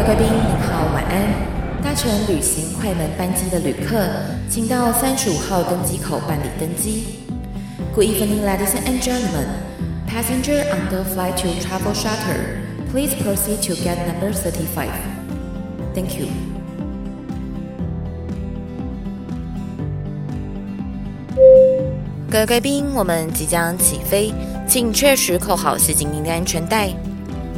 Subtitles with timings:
[0.00, 1.82] 位贵宾您好，晚安。
[1.82, 3.98] 搭乘旅行快门班机的旅客，
[4.48, 7.18] 请到三十五号登机口办理登机。
[7.94, 9.46] Good evening, ladies and gentlemen.
[10.08, 14.88] Passenger on the flight to travel shutter please proceed to gate number thirty-five.
[15.94, 16.28] Thank you.
[22.30, 24.32] 各位贵宾，我们即将起飞，
[24.66, 26.88] 请确实扣好系紧您的安全带。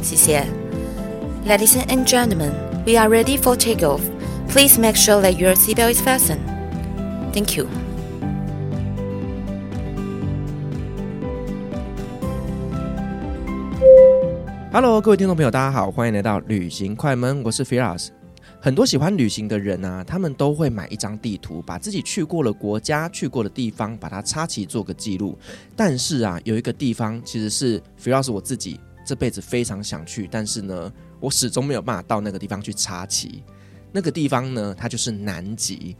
[0.01, 0.45] 谢谢。
[1.45, 2.53] Ladies and gentlemen,
[2.85, 3.99] we are ready for takeoff.
[4.47, 6.39] Please make sure that your seatbelt is fastened.
[7.33, 7.67] Thank you.
[14.71, 18.07] Hello，各位听众朋友，大家好，欢迎来到旅行快门，我是 Firas。
[18.61, 25.37] 很多喜欢旅行的人啊，他们都会买一张地图，把自己去过的国家、去过的地方，把它插起做个记录。
[25.75, 30.89] 但是啊，有一个地方其实是 Firas 我自己这辈子非常想去，但是呢，
[31.23, 33.41] 我始终没有办法到那个地方去插旗。
[33.93, 35.95] 那个地方呢，它就是南极。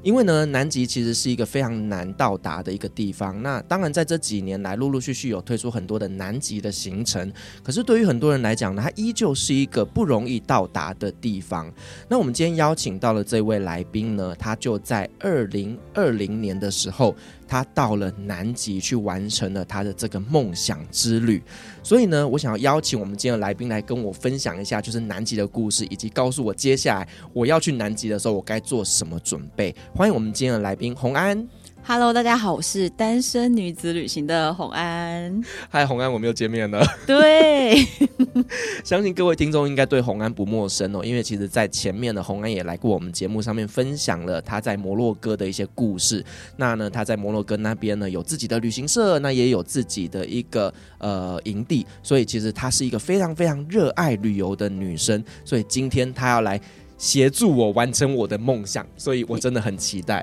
[0.00, 3.42] 因为呢，南极其实是一个非常难到达的一个地方。
[3.42, 7.32] 那当然，在这几年来，陆陆续续有推出很多的南极的行程。
[7.64, 11.68] 可是对于很多人来讲呢，它依旧是一个不容易到达的地方。
[12.08, 17.16] 那我们今天邀请到了这位来宾呢，他就在二零二零年的时候，
[17.48, 21.42] 他到了南极去完成了他的这个梦想之旅。
[21.82, 29.74] 所以呢，我想要邀请我们今天的来宾来跟我分享一下，就是南极的故事，以及告诉我接下来我要去南极的时候，我该做什么准备。
[29.94, 31.48] 欢迎我们今天的来宾洪安。
[31.90, 35.42] Hello，大家好，我是单身女子旅行的洪安。
[35.70, 36.84] 嗨，洪安，我们又见面了。
[37.06, 37.82] 对，
[38.84, 46.22] 相信各位听众应该对洪安不陌生哦，因为其实，在前面的，洪安也来过我们节目上面分享了他在摩洛哥的一些故事。
[46.56, 55.24] 那呢，他在摩洛哥那边呢，有自己的旅行社，那也有自己的一个呃营地，所以其实她是一个非常非常热爱旅游的女生。
[55.42, 56.60] 所以今天她要来
[56.98, 60.22] 协助我完成我的梦想，所以我真的很期待。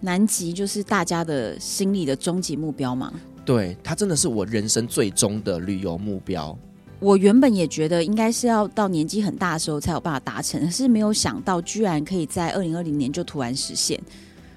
[0.00, 3.12] 南极就是大家的心里的终极目标吗？
[3.44, 6.56] 对，它真的是我人生最终的旅游目标。
[7.00, 14.00] 我原本也觉得应该是要到年纪很大的时候才有办法达成，可是没有想到居然可以在二零二零年就突然实现。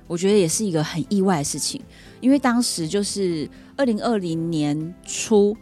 [0.08, 1.82] 我觉得也是一个很意外的事情，
[2.20, 5.56] 因为当时就是二零二零年初，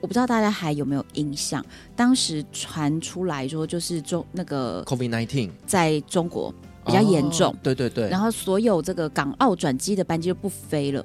[0.00, 1.64] 我不知道大家还有没有印象，
[1.94, 6.52] 当时传出来说就是中那个 COVID-19 在中国。
[6.84, 11.04] 比较严重，哦，对对对，然后所有这个港澳转机的班机就不飞了。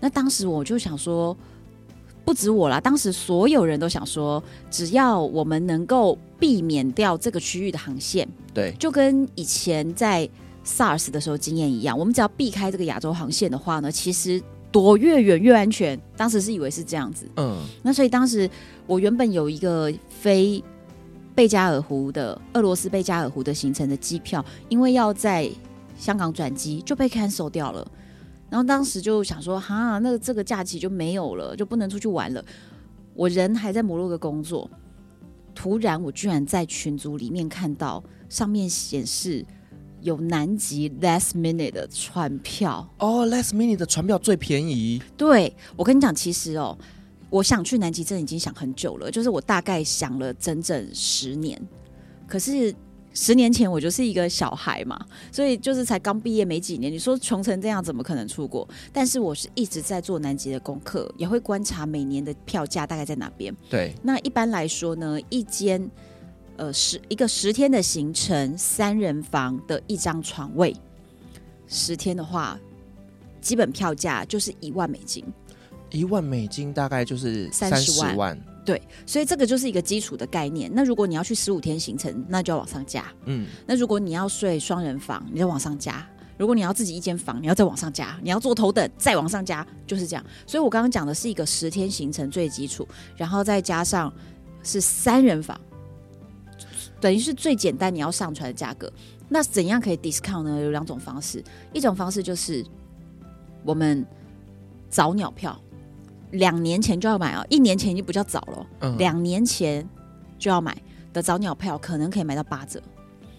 [0.00, 1.36] 那当时我就想说，
[2.24, 10.28] 不止我啦，当时所有人都想说，只要我们能够避免掉这个区域的航线，对，就跟以前在
[10.64, 16.00] SARS 的时候经验一样，我们只要避开这个亚洲航线的话呢，其实躲越远越安全。
[16.16, 18.48] 当时是以为是这样子，嗯，那所以当时
[18.86, 20.62] 我原本有一个飞。
[21.34, 25.50] 贝加尔湖的俄罗斯贝加尔湖的行程的机票，因为要在
[25.96, 27.86] 香港转机就被 cancel 掉了。
[28.48, 32.44] 然后当时就想说，哈，那这个假期就没有了，就不能出去玩了。
[33.14, 34.68] 我人还在摩洛哥工作，
[35.54, 39.44] 突然我居然在群组里面看到上面显示
[40.00, 42.88] 有南极 last minute 的船票。
[42.98, 45.00] 哦，last minute 的船票最便宜。
[45.16, 46.76] 对，我跟你讲，其实哦。
[47.30, 51.60] 我想去南极，真的已经想很久了，就是我大概想了整整十年。
[52.26, 52.74] 可是
[53.12, 54.98] 十年前我就是一个小孩嘛，
[55.32, 56.92] 所以就是才刚毕业没几年。
[56.92, 58.68] 你说穷成这样，怎么可能出国？
[58.92, 63.54] 但是我是一直在做南极的功课，也会观察每年的票价大概在哪边。
[63.68, 65.90] 对，那一般来说呢，一间
[66.56, 70.72] 呃十一个十天的行程，三人房的一张床位，
[71.66, 72.58] 十天的话，
[73.40, 75.24] 基本票价就是一万美金。
[75.90, 80.70] 一万美金大概就是三十万，对，所以这个就是一个基础的概念。
[80.72, 83.04] 那如果你要去十五天行程，那就要往上加。
[83.24, 85.94] 嗯，那如果你要睡双人房，你再往上加；
[86.38, 90.24] 如果你要自己一间房，你要再往上加；你要坐头等，再往上加，就是这样。
[90.46, 92.86] 所以我刚刚讲的是一个十天行程最基础，
[93.16, 94.12] 然后再加上
[94.62, 95.60] 是三人房，
[97.00, 98.92] 等于是最简单你要上传的价格。
[99.28, 100.60] 那怎样可以 discount 呢？
[100.60, 102.64] 有两种方式，一种方式就是
[103.64, 104.06] 我们
[104.88, 105.60] 早鸟票。
[106.32, 108.66] 两年前就要买哦，一年前已经比较早了。
[108.80, 109.86] 嗯，两年前
[110.38, 110.76] 就要买
[111.12, 112.80] 的早鸟票，可能可以买到八折。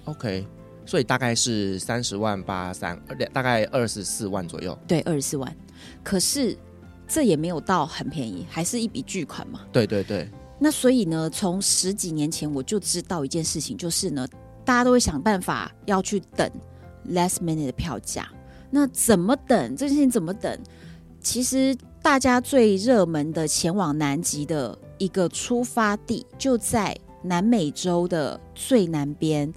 [0.06, 0.46] OK，
[0.86, 3.02] 所以大概是三十万八三，
[3.32, 4.78] 大概二十四万左右。
[4.88, 5.56] 对，二十四万。
[6.04, 6.58] 可是
[7.08, 9.62] 这也没有到很便宜，还是一笔巨款嘛。
[9.72, 10.30] 对对对。
[10.60, 14.28] 那所以呢，从十几年前我就知道一件事情，就是呢，
[14.66, 16.52] 大家都会想办法要去等
[17.10, 18.28] last minute 的票价。
[18.70, 19.76] 那怎么等？
[19.78, 20.60] 这件事情怎么等？
[21.22, 21.74] 其实。
[22.04, 29.54] 大家最热门的前往南极的一个出发地就在南美洲的最南边，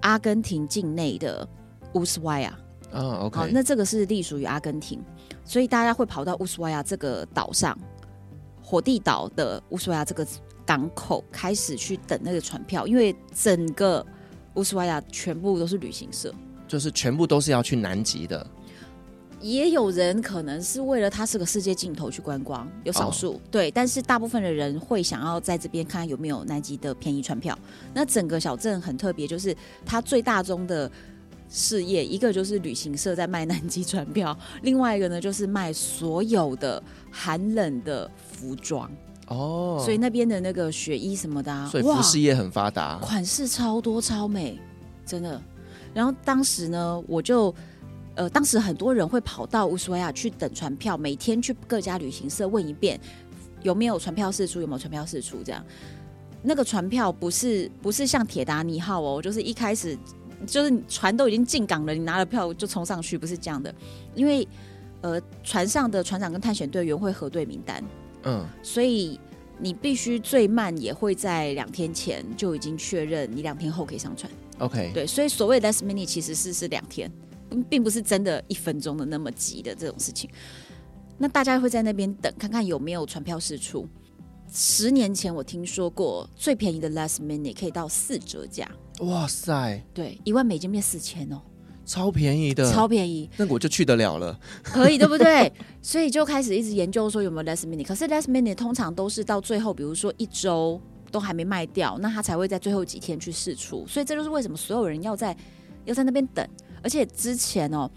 [0.00, 1.46] 阿根廷境内的
[1.94, 2.56] 乌斯怀亚。
[2.92, 5.00] 哦，OK，好，那这个是隶属于阿根廷，
[5.44, 7.76] 所以大家会跑到乌斯怀亚这个岛上，
[8.62, 10.24] 火地岛的乌斯怀亚这个
[10.64, 14.04] 港口开始去等那个船票，因为整个
[14.54, 16.32] 乌斯怀亚全部都是旅行社，
[16.68, 18.46] 就是全部都是要去南极的。
[19.40, 27.58] 也有人可能是为了它是个世界尽头去观光，有少数、哦、对，但是大部分的人会想要在这边看看有没有南极的便宜船票。
[27.94, 30.90] 那整个小镇很特别，就是它最大宗的。
[31.52, 38.88] 事业一个就是旅行社在卖南极船票， 另外一个呢就是卖所有的寒冷的服装
[39.26, 44.60] 哦，所以那边的那个雪衣什么的，啊，所以服饰业很发达，款式超多超美，
[45.04, 45.42] 真的。
[45.92, 47.52] 然后当时呢，我就
[48.20, 53.00] 呃，当时很多人会跑到乌斯怀亚去等船票，每天去各家旅行社问一遍
[53.62, 55.64] 有没有船票试出，有没有船票试出，这样。
[56.42, 59.96] 那个船票不是不是像铁达尼号哦，就是一开始。
[60.46, 63.74] 就是船都已经进港了，你拿了票就冲上去，不是这样的。
[64.14, 64.48] 因为
[65.02, 67.84] 呃，船上的船长跟探险队员会核对名单，
[68.22, 69.20] 嗯，所以
[69.58, 74.32] 你必须最慢也会在两天前就已经确认，你两天后可以上船。
[74.60, 77.12] OK，对，所以所谓的 last minute 其实是是两天，
[77.68, 80.28] 并不是真的一分钟的那么急的这种事情。
[81.18, 83.86] 那大家会在那边等，看看有没有船票释出。
[84.52, 88.68] 十年前我听说过最便宜的 last minute 可以到四折价。
[89.00, 89.80] 哇塞！
[89.94, 91.40] 对，一万美金变四千哦，
[91.86, 93.30] 超便宜的，超便宜。
[93.36, 95.52] 那我就去得了了，可以对不对？
[95.80, 97.84] 所以就开始一直研究说有没有 last minute。
[97.84, 100.80] 可是 last minute 通常都是到最后，比如说一周
[101.12, 103.86] 都还没卖掉，那他才会在最后几天去试出。
[103.86, 105.36] 所以这就是为什么所有人要在
[105.84, 106.46] 要在那边等。
[106.82, 107.90] 而且之前哦，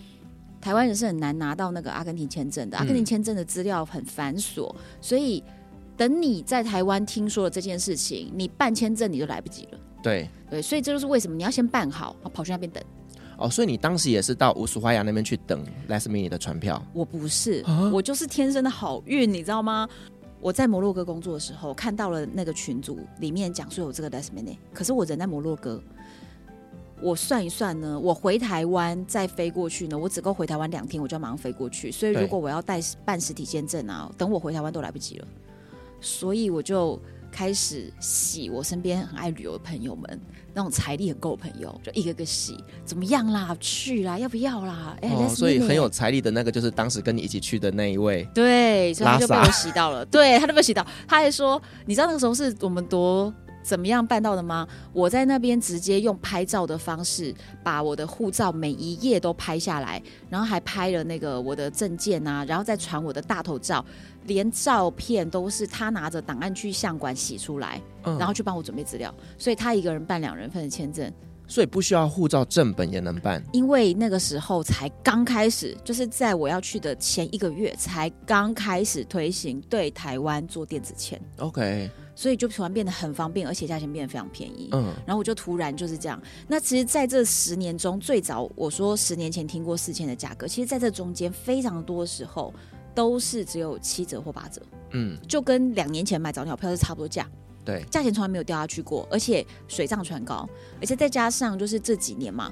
[0.61, 5.43] 台湾人是很难拿到那个阿根廷签证的，阿根廷签证的资料很繁琐，嗯、所以
[5.95, 9.79] 等你在台湾听说了这件事情，你办签证你就来不及了。
[10.01, 12.83] 对对，所以这就是为什么你要先办好，跑去那边等。
[13.37, 16.81] 哦，所以你当时也是到乌苏怀亚那边去等 last minute 的船票？
[16.93, 19.87] 我不是，啊、我就是天生的好运，你知道吗？
[20.39, 25.81] 我在摩洛哥工作的时候，看到了那个群组里面讲说有这个 last minute，可是我人在摩洛哥，
[27.03, 31.91] 我算一算呢，我回台湾再飞过去呢，我只够回台湾两天，我就要马上飞过去。
[31.91, 35.27] 所以如果我要带办实体签证啊，等我回台湾都来不及了，
[35.99, 36.99] 所以我就。
[37.35, 40.21] 开始洗我身边很爱旅游的朋友们，
[40.53, 43.57] 那种财力很够的朋友，就一个个洗，怎么样啦？
[43.59, 44.19] 去啦？
[44.19, 44.95] 要不要啦？
[45.01, 53.33] 哎、哦，所以很有财力的那个就是当时跟你一起去的那一位，对，所以他就被我洗到了，对，他都被洗到，他还说，你知道那个时候是我们多。
[53.63, 54.67] 怎么样办到的吗？
[54.91, 57.33] 我在那边直接用拍照的方式，
[57.63, 63.83] 把我的护照每一页都拍下来，然后还拍了那个我的证件啊，然后再传我的大头照，
[64.25, 71.11] 连照片都是他拿着档案去相馆洗出来，嗯、然后去帮我准备资料，所以他一个人办两人份的签证，
[71.47, 81.89] 所以不需要护照正本也能办，因为那个时候才刚开始，就是在我要去的前一个月才刚开始推行对台湾做电子签，OK。
[82.15, 84.69] 所以就突然变得很方便，而且价钱变得非常便宜。
[84.71, 86.21] 嗯，然后我就突然就是这样。
[86.47, 92.53] 那其实在这十年中，最早我说十年前听过四千的价格，其实在这中间非常多时候
[92.93, 94.61] 都是只有七折或八折。
[94.91, 97.27] 嗯，就跟两年前买早鸟票是差不多价。
[97.65, 100.47] 对，价钱从来没有掉下去过，而且水涨船高，
[100.79, 102.51] 而且再加上就是这几年嘛，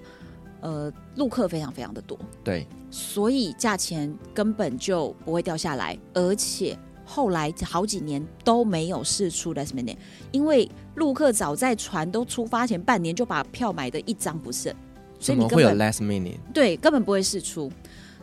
[0.62, 2.17] 呃，陆客非常非常的多。
[2.43, 6.75] 对，所以价钱根本就不会掉下来，而且。
[7.13, 9.97] 后来好几年都没有试出 last minute，
[10.31, 14.73] 因为陆客早在船都出发前半年就把票买的一张不剩，
[15.19, 16.37] 所以你根本会有 last minute？
[16.53, 17.69] 对，根本不会试出。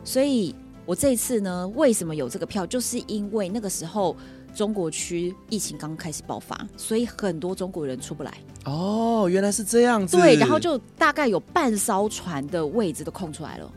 [0.03, 0.55] 所以
[0.87, 2.65] 我这一次呢，为什么有这个票？
[2.65, 4.17] 就是因为那个时候
[4.55, 8.33] 中国区疫情刚开始爆发，所以很多中国人出不来。
[8.65, 10.17] 哦，原来是这样子。
[10.17, 13.71] 对，然后就大概有半艘船的位置都空出来了。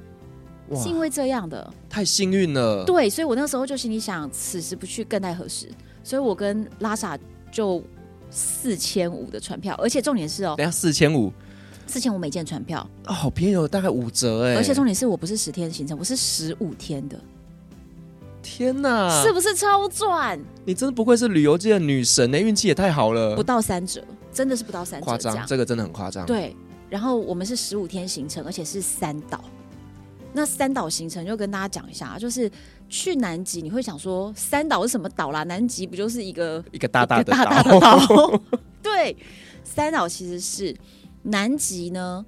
[0.81, 2.85] 是因为这样的，太幸运了。
[2.85, 5.69] 对，所以我那时候就心里想，此时不去更待何时？
[6.05, 7.19] 所以我跟拉萨
[7.51, 7.83] 就
[8.31, 11.33] 四千五的船票，而且重点是哦，等下四千五，
[11.87, 14.55] 四千五每件船票哦，好便宜哦，大概五折哎。
[14.57, 17.19] 而且重点是我不是十天行程，我是十五天的。
[18.43, 20.39] 天哪，是不是超赚？
[20.65, 23.37] 你真的不愧是旅游界的女神呢，运气也太好了。
[23.37, 24.03] 不到三折，
[24.33, 26.27] 真的是不到三折，夸张，这个真的很夸张。
[26.27, 26.57] 对，
[26.91, 29.45] 然后我们是十五天行程，而且是三岛。
[30.33, 32.51] 那三岛行程就跟大家讲一下，就是
[32.89, 35.43] 去南极，你会想说三岛是什么岛啦？
[35.45, 37.45] 南极不就是一个一个大大的岛？
[37.45, 38.43] 大大的岛
[38.83, 39.17] 对，
[39.63, 40.75] 三岛其实是
[41.23, 42.25] 南极呢，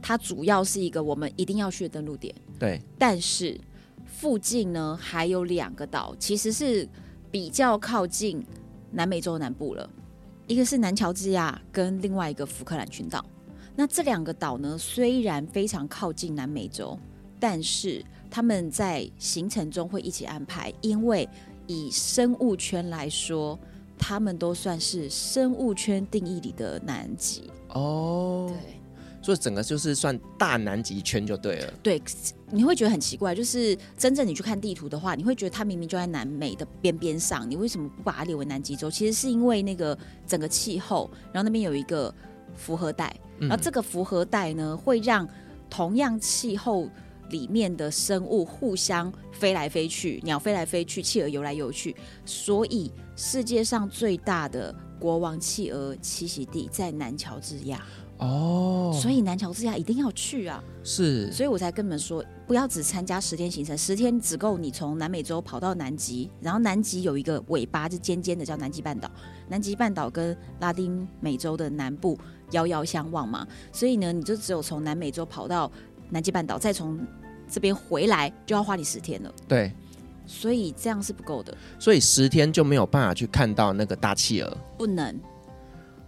[0.00, 2.34] 它主要是一个我们一定要去的登陆点。
[2.58, 3.60] 对，但是
[4.06, 6.88] 附近呢还有两个岛，其实是
[7.30, 8.42] 比较靠近
[8.92, 9.90] 南美洲南部了。
[10.46, 13.24] 一个是南乔治亚，跟另外一个福克兰群岛。
[13.74, 16.98] 那这两个岛呢，虽然非常靠近南美洲，
[17.38, 21.28] 但是他们在行程中会一起安排，因为
[21.66, 23.58] 以生物圈来说，
[23.98, 27.50] 他们都算是生物圈定义里的南极。
[27.70, 28.76] 哦，对。
[29.22, 31.72] 所以整个就是算大南极圈就对了。
[31.82, 32.00] 对，
[32.52, 38.88] 你会觉得很奇怪，就是真正你去看地图的话，你会觉得它明明就在南美的边边上，你为什么不把它列为南极洲？
[38.88, 42.14] 其实是因为那个整个气候，然后那边有一个
[42.54, 45.28] 符合带，然后这个符合带呢，会让
[45.68, 46.88] 同样气候
[47.30, 57.84] 里面的生物互相飞来飞去，鸟飞来飞去，企鹅游来游去，所以世界上最大的国王企鹅栖息地在南乔治亚。
[58.18, 60.64] 哦，所以南乔治亚一定要去啊！
[60.82, 69.10] 是，所以我才跟你们说，不要只参加十天行程，十天只够你从南美洲跑到南极，然后南极有一个尾巴是尖尖的，叫南极半岛。
[69.48, 72.18] 南极半岛跟拉丁美洲的南部
[72.52, 75.70] 遥遥相望嘛，所以呢，你就只有从南美洲跑到
[76.10, 76.98] 南极半岛，再从
[77.48, 79.32] 这边回来，就要花你十天了。
[79.46, 79.72] 对，
[80.26, 81.56] 所以这样是不够的。
[81.78, 85.18] 所以十天就没有办法去看到那个大企鹅，不能。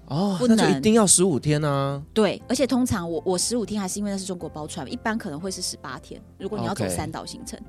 [0.07, 2.03] 哦，不能，那就一定要十五天呢、啊？
[2.15, 6.19] 对，而且通常我我十五天还是因为那是中国包船，一般可能会是十八天。
[6.39, 7.61] 如果你要走三岛行程.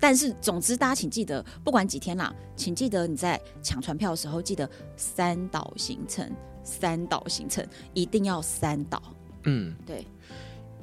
[0.00, 6.30] 但是总之大家请记得，不管几天啦，请记得你在抢船票的时候记得三岛行程，
[6.62, 9.02] 三岛行程一定要三岛。
[9.42, 10.06] 嗯，对。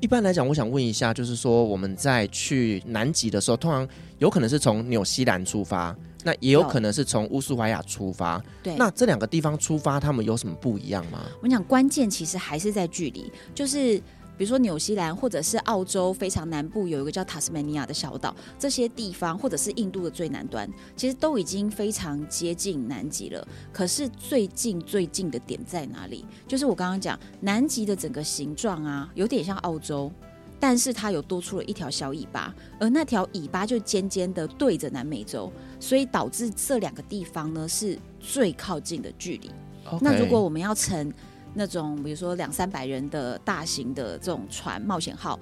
[0.06, 3.88] 一般来讲，我想问一下，就是说我们在去南极的时候，通常
[4.20, 5.96] 有可能是从纽西兰出发。
[6.24, 8.76] 那也有可能是从乌苏怀亚出发，对。
[8.76, 11.24] 那这两个地方出发，他们有什么不一样吗？
[11.42, 14.00] 我讲关键其实还是在距离，就是
[14.38, 23.48] 比如说纽西兰或者是澳洲非常南部有一个叫塔斯曼尼亚的小岛，这些地方或者是印度的最南端，其实都已经非常接近南极了。
[23.72, 26.26] 可是最近最近的点在哪里？
[26.48, 30.12] 就是我刚刚讲南极的整个形状啊，有点像澳洲。
[30.58, 35.52] 但是它有多出了一条小尾巴，而那条尾巴就尖尖的对着南美洲，
[35.82, 39.52] 所以导致这两个地方呢是最靠近的距离。
[40.00, 41.14] 那如果我们要乘
[41.56, 45.40] 那种比如说两三百人的大型的这种船冒险号，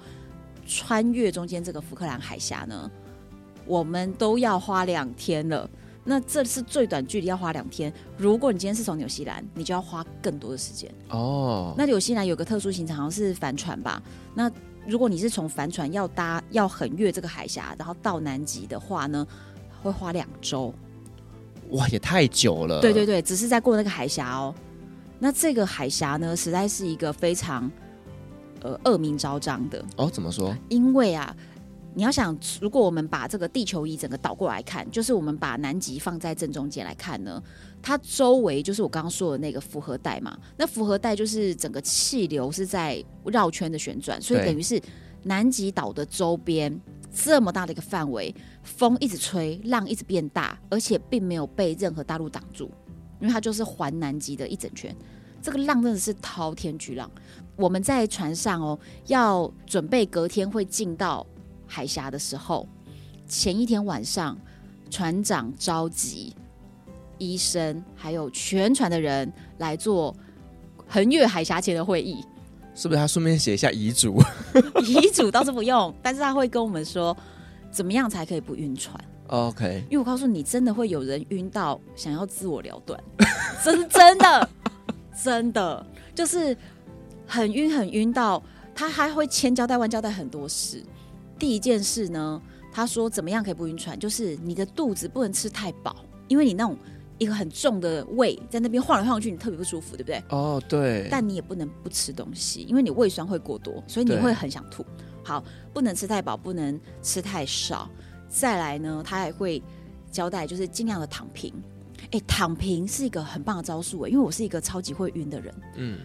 [0.66, 2.90] 穿越中间这个福克兰海峡呢，
[3.66, 5.68] 我们都要花两天了。
[6.06, 7.92] 那这是最短距离要花两天。
[8.18, 10.90] 如果你今天是从纽西兰，你就要花更多的时间。
[11.08, 11.74] 哦。
[11.76, 14.02] 那纽西兰有个特殊行程，好像是帆船吧？
[14.34, 14.50] 那
[14.86, 19.26] 如果你是从帆船要搭要横越这个海峡，然后到南极的话呢，
[19.82, 20.72] 会花两周。
[21.70, 22.82] 哇，也太久了。
[22.82, 24.54] 对对对，只是在过那个海峡哦。
[25.24, 27.70] 那这个海峡呢，实在是一个非常
[28.60, 29.82] 呃恶名昭彰的。
[29.96, 30.54] 哦，怎么说？
[30.68, 31.34] 因为啊。
[31.96, 37.40] 你要想，如果我们把这个地球仪整个倒过来看，就是我们把南极放在正中间来看呢，
[37.80, 40.36] 它周围就是我刚刚说的那个辐合带嘛。
[40.56, 44.82] 那辐合带就是整个气流是在绕圈的旋转，所以等于是
[45.22, 46.76] 南极岛的周边
[47.14, 52.68] 这么大的一个范围，风一直吹，浪一直变大，而且并没有被任何大陆挡住，
[53.20, 54.92] 因为它就是环南极的一整圈。
[55.44, 57.10] 这个浪真的是滔天巨浪。
[57.54, 61.26] 我们在船上哦，要准备隔天会进到。
[61.66, 62.68] 海峡的时候，
[63.26, 64.38] 前一天晚上，
[64.90, 66.32] 船长召集
[67.18, 70.14] 医生还有全船的人来做
[70.86, 72.24] 横越海峡前的会议。
[72.74, 74.22] 是不是他顺便写一下遗嘱？
[74.86, 77.16] 遗嘱倒是不用，但是他会跟我们说
[77.70, 78.94] 怎么样才可以不晕船。
[79.28, 83.02] OK，因为我告诉你，真的会有人晕到想要自我了断，
[83.64, 84.48] 这是 真的
[85.22, 86.56] 真的就是
[87.26, 88.42] 很晕很晕到
[88.74, 90.82] 他还会千交代万交代很多事。
[91.38, 92.40] 第一件事呢，
[92.72, 93.98] 他说怎么样可以不晕船？
[93.98, 95.96] 就是你的肚子不能吃太饱，
[96.28, 96.76] 因为你那种
[97.18, 100.22] 一个很重的胃在那边晃来晃去，你特别不舒服，对不对？
[100.30, 101.08] 哦，对。
[101.10, 104.84] 但你也不能不吃东西，因为你胃酸会过多，所以你会很想吐。
[105.22, 105.42] 好，
[105.72, 107.88] 不能吃太饱，不能吃太少。
[108.28, 109.62] 再来呢，他还会
[110.10, 111.52] 交代，就是尽量的躺平。
[112.14, 115.52] 哎，躺平是一个很棒的招数哎，因为我是一个超级会晕的人。
[115.74, 115.98] 嗯，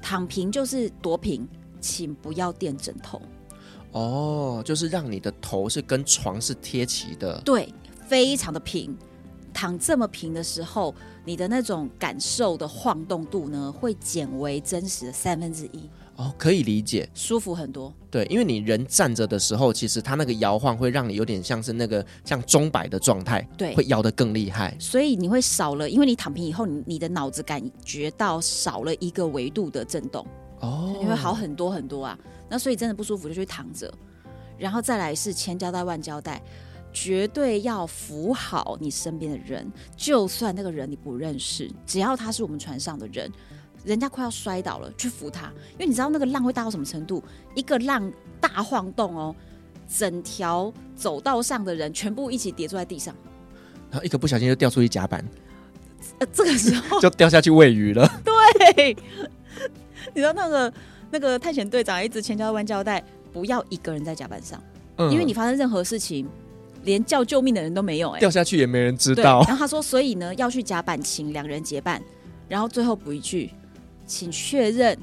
[0.00, 1.46] 躺平就是多平，
[1.78, 3.20] 请不要垫枕头。
[3.90, 7.68] 哦，就是让你的头是跟床是贴齐的，对，
[8.06, 8.96] 非常的平。
[9.52, 10.94] 躺这么平的时候，
[11.26, 15.90] 你的那种感受的晃动度呢，会减为真实的三分之一。
[16.16, 17.92] 哦，可以理解，舒服很多。
[18.10, 24.76] 对，因为你人站着的时候，其实它那个摇晃会让你有点像是那个像钟摆的状态，对，会摇得更厉害。
[24.78, 30.26] 所以你会少了，因为你躺平以后，你你的脑子感觉到少了一个维度的震动。
[30.60, 32.18] 哦，你会好很多很多啊。
[32.48, 33.92] 那所以真的不舒服就去躺着，
[34.58, 36.40] 然后再来是千交代万交代，
[36.92, 39.66] 绝对要扶好你身边的人，
[39.96, 43.32] 就算那个人你不认识，只要他是我们船上的人，
[43.84, 47.22] 人家快要摔倒了，去扶他，因为你知道那个浪会大到什么程度？
[47.54, 48.10] 一个浪
[48.40, 49.34] 大晃动哦，
[49.88, 53.14] 整条走道上的人全部一起跌坐在地上，
[53.90, 55.24] 然后一个不小心就掉出去甲板，
[56.18, 58.08] 呃，这个时候 就掉下去喂鱼了。
[58.24, 58.96] 对，
[60.14, 60.72] 你知道那个
[61.10, 64.62] 那个探险队长一直千交万交代，不要一个人在甲板上，
[64.96, 66.28] 嗯，因为你发生任何事情。
[66.84, 69.40] 连叫救命的人都没有，哎，掉下去也没人知道。
[69.46, 72.02] 然后他说，所以呢，要去甲板，请两人结伴。
[72.48, 73.52] 然后最后补一句，
[74.14, 74.96] 请确认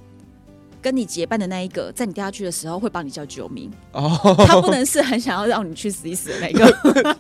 [0.82, 3.72] 跟你结伴的那一个，在你掉下去的时候会帮你叫救命。
[3.94, 7.18] 哦，他不能是很想要让你去死一死的那个，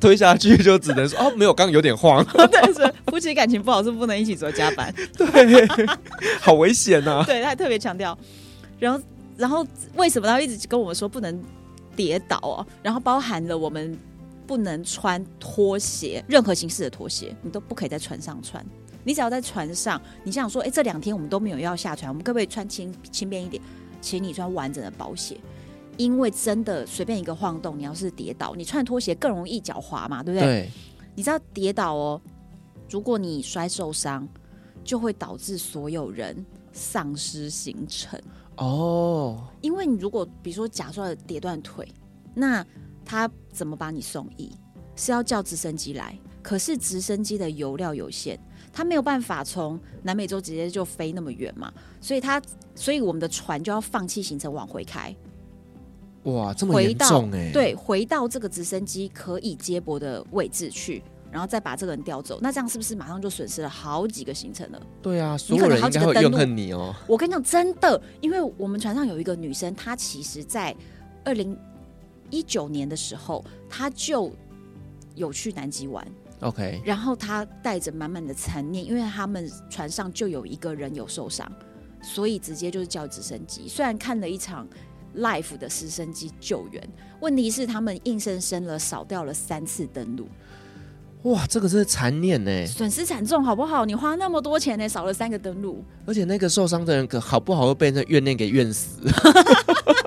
[0.00, 2.26] 推下去就只能说哦，没有，刚刚有点慌。
[2.50, 5.66] 但是夫妻感情不好是不能一起做加班， 对，
[6.40, 7.22] 好危险呐。
[7.28, 8.18] 对，他还特别强调。
[8.78, 9.00] 然后，
[9.36, 11.40] 然后为什么他一直跟我们说不能？
[11.96, 13.98] 跌倒哦，然后包含了我们
[14.46, 18.64] 不能穿拖鞋，任何形式的拖鞋你都不可以在船上穿。
[19.04, 23.62] 你只要在船上，你想说，哎，这两天我们都没有要下船，我们可不可以穿轻轻便一点？
[24.00, 25.38] 请你穿完整的保险，
[25.96, 30.46] 因为真的随便一个晃动，你要是跌倒，你穿拖鞋更容易脚滑嘛，对不对？
[30.46, 30.70] 对。
[31.14, 32.20] 你知道跌倒哦，
[32.88, 34.26] 如果你摔受伤，
[34.82, 38.18] 就会导致所有人丧失行程。
[38.56, 41.86] 哦，因为你如果比如说假设跌断腿，
[42.34, 42.64] 那
[43.04, 44.50] 他怎么把你送医？
[44.96, 48.38] 是要叫直升机来，可是直升机的油料有限，
[48.72, 52.40] 他没有办法从南美洲直接就飞那么远嘛，所以他
[52.74, 55.14] 所以我们的船就要放弃行程往回开。
[56.24, 57.50] 哇，这么严重哎！
[57.52, 61.02] 对，回到这个直升机可以接驳的位置去。
[61.32, 64.82] 然后再把这个人调走，那这样是不是马上就损失了好几个行程了？
[65.00, 66.92] 对啊，所有人应该会怨恨你哦。
[67.06, 70.74] 我跟你讲，真的，因为我们船上有一个女生，她其实在
[71.24, 71.56] 二零
[72.30, 74.32] 一九年的时候，她就
[75.14, 76.04] 有去南极玩。
[76.40, 81.50] OK，然后他带着满满的残念，因为他们船上就有一个人有受伤，
[82.02, 83.68] 所以直接就是叫直升机。
[83.68, 84.66] 虽然看了一场
[85.16, 86.82] life 的直升机救援，
[87.20, 90.28] 问题是他们硬生生了少掉了三次登陆。
[91.24, 93.84] 哇，这个是残念呢，损失惨重，好不好？
[93.84, 99.02] 你花那么多钱呢，少了三个登陆，而且那个受伤的人可好不好会被那怨念给怨死，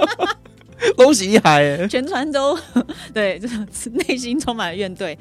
[0.97, 2.57] 恭喜你海，全船都
[3.13, 5.17] 对，就是内心充满了怨怼。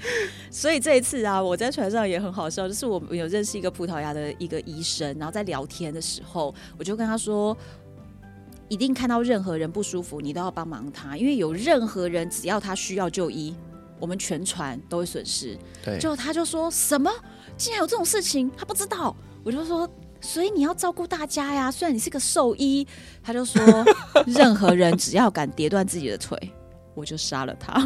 [0.51, 7.57] 所以这一次啊，我在船上也很好笑，就是我有认识一个葡萄牙的一个医生，然后在聊天的时候，我就跟他说，
[8.69, 13.55] 一定看到任何人不舒服，你都要帮忙他，因为有任何人只要他需要就医。
[14.01, 17.09] 我们全船都会损失，对，就他就说什么，
[17.57, 19.15] 竟然有这种事情，他不知道。
[19.45, 19.89] 我就说，
[20.23, 21.71] 所以你要照顾大家呀。
[21.71, 22.87] 虽然你是个兽医，
[23.23, 23.63] 他就说，
[24.25, 26.39] 任何人只要敢跌断自己的腿，
[26.95, 27.85] 我就杀了他。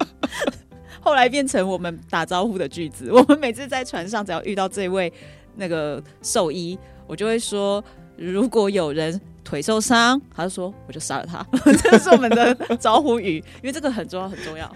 [1.00, 3.12] 后来变成我们打招呼的句子。
[3.12, 5.10] 我们每次在船上，只要遇到这位
[5.54, 7.82] 那个兽医，我就会说，
[8.16, 11.46] 如果有人腿受伤，他就说，我就杀了他。
[11.74, 14.68] 这是我们的招呼语，因为这个很重要，很重要。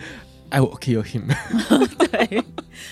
[0.51, 1.27] I will kill him。
[2.11, 2.45] 对，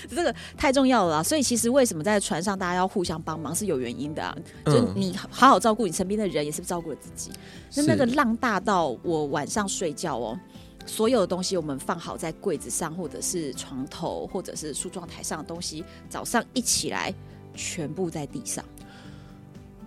[0.09, 1.23] 这个太重要了啦。
[1.23, 4.35] 所以其实为什么在船上大家要互相帮忙是有原因的啊。
[4.63, 7.31] 嗯、就你好好照顾你身边的人，也是照顾了自己。
[7.75, 10.39] 那那个浪大到我晚上睡觉哦，
[10.85, 17.13] 所有的东西我们放好在柜子上，或者是床头，或者是梳妆台上的东西，早上一起来
[17.53, 18.63] 全部在地上。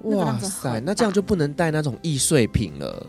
[0.03, 3.07] 哇塞，那这样就不能带那种易碎品了。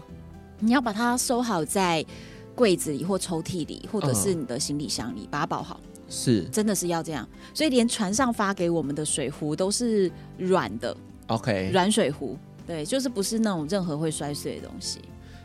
[0.59, 2.05] 你要把它收好在。
[2.55, 5.79] 柜子里或抽屉里，或者是你的行李箱里，嗯、把它包好。
[6.09, 7.27] 是，真的是要这样。
[7.53, 10.95] 所以连船上发给我们的水壶都是软的。
[11.27, 12.37] OK，软水壶，
[12.67, 14.99] 对，就是不是那种任何会摔碎的东西。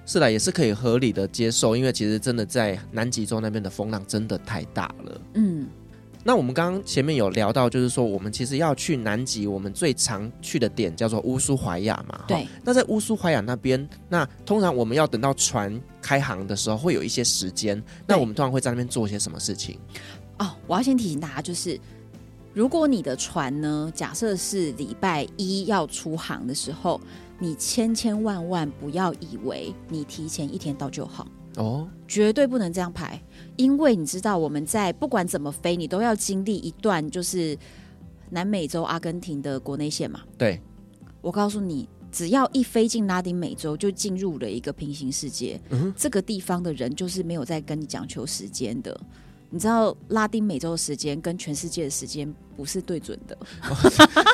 [0.05, 5.21] 是的，也是可以合理的接受，因为其实真的在南极洲那边的风浪真的太大了。
[5.35, 5.67] 嗯。
[6.25, 12.25] 那我们刚刚前面有聊到，就是说我们其实要去南极，我们最常去的点叫做乌苏怀亚嘛。
[12.27, 12.47] 对。
[12.63, 17.83] 那在乌苏怀亚那边，那通常我们要等到船开航的时候，会有一些时间。
[18.07, 19.79] 那我们通常会在那边做些什么事情？
[20.39, 21.81] 哦，我要先提醒大家，就是
[22.53, 27.01] 如果你的船呢，假设是礼拜一要出航的时候，
[27.39, 31.27] 你千千万万不要以为你提前一天到就好。
[31.59, 33.21] 哦，绝对不能这样排，
[33.57, 37.59] 因为你知道我们在不管怎么飞，你都要经历一段就是
[38.31, 40.21] 南美洲阿根廷的国内线嘛。
[40.39, 40.61] 对，
[41.21, 45.61] 我告诉你，只要一飞进拉丁美洲，就进入了一个平行世界。
[45.71, 48.99] 嗯，这个地方的人就是没有在跟你讲求时间的。
[49.51, 53.75] 你知道拉丁美洲的时间跟全世界的时间不是对准的， 哦、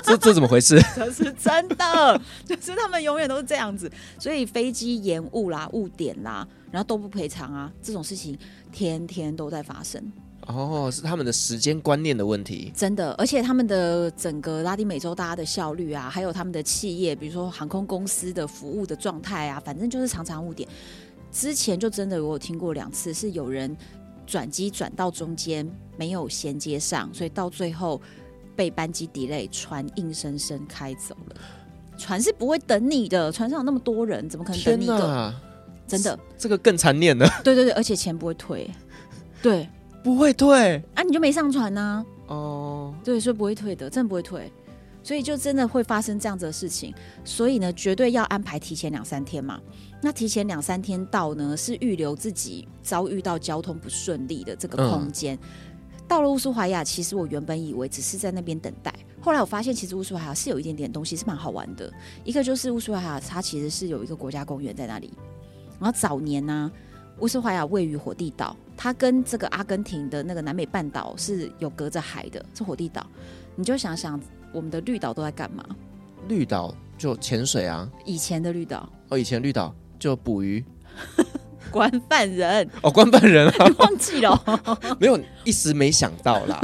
[0.03, 0.77] 这这怎么回事？
[0.95, 6.47] 这是真的，就是他们永远都是这样子，所以飞机延误啦、误点啦。
[6.75, 8.37] 然后都不赔偿啊，这种事情
[8.73, 10.03] 天天都在发生。
[10.49, 20.69] 哦，是他们的时间观念的问题，真的，而且他们的整个拉丁美洲大家的效率啊，还有他们的企业，比如说航空公司的服务的状态啊，反正就是常常误点。
[21.31, 23.75] 之前就真的我有听过两次，是有人
[24.27, 25.65] 转机转到中间
[25.97, 28.03] 没有衔接上，所以到最后
[28.57, 31.37] 被班机 delay，船硬生生开走了。
[31.97, 34.99] 船是不会等你的，船上有那么多人，怎么可能等你的？
[34.99, 35.41] 哪
[35.87, 37.29] 真的，这个更残念了。
[37.45, 38.71] 对对对，而且钱不会退，
[39.43, 39.69] 对。
[40.05, 42.05] 不会退啊，你就没上船呢？
[42.27, 43.05] 哦，oh.
[43.05, 44.53] 对，所以不会退的，真的不会退，
[45.03, 46.95] 所以就真的会发生这样子的事情。
[47.25, 49.59] 所以呢，绝对要安排提前两三天嘛。
[50.03, 55.35] 那提前两三天到呢，是预留自己遭遇到交通不顺利的这个空间。
[55.37, 61.91] 嗯、到了乌苏怀亚，其实我原本以为只是在那边等待，后来我发现其实乌苏怀亚是有一点点东西是蛮好玩的。
[62.25, 65.15] 一个就是乌苏怀亚，它其实是有一个国家公园在那里。
[65.85, 66.73] 然后早年呢、啊。
[67.21, 73.07] 乌斯怀亚位于火地岛，它跟这个阿根廷的那个南美半岛是有隔着海的，是火地岛。
[73.55, 74.21] 你就想想，
[74.51, 75.65] 我们的绿岛都在干嘛？
[76.27, 77.89] 绿岛就潜水啊。
[78.05, 80.65] 以前的绿岛哦，以前绿岛就捕鱼、
[81.71, 84.67] 关犯人哦，关犯人啊， 忘记了，
[84.99, 86.61] 没有，一时没想到啦。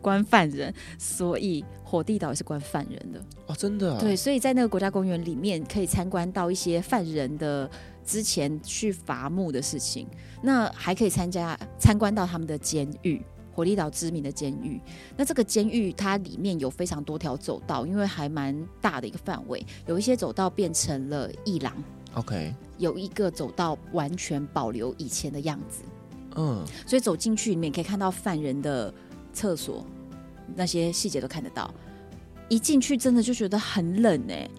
[0.00, 3.98] 关犯人，所以火地岛也是关犯人的哦，真的、啊。
[3.98, 7.68] 对，所以在那个国家公园里面可以参观到一些犯人的。
[8.08, 10.08] 之前去伐木的事情，
[10.40, 14.80] 那还可以参加参观到他们的监狱，火力岛知名的监狱。
[15.14, 21.70] 那这个监狱它里面有非常多条走道，因为还蛮大的一个范围，有一些走道变成了艺廊。
[22.14, 25.82] OK，有一个走道完全保留以前的样子。
[26.36, 28.92] 嗯，所以走进去里面可以看到犯人的
[29.34, 29.84] 厕所，
[30.56, 31.70] 那些细节都看得到。
[32.48, 34.50] 一进去真的就觉得很冷哎、欸。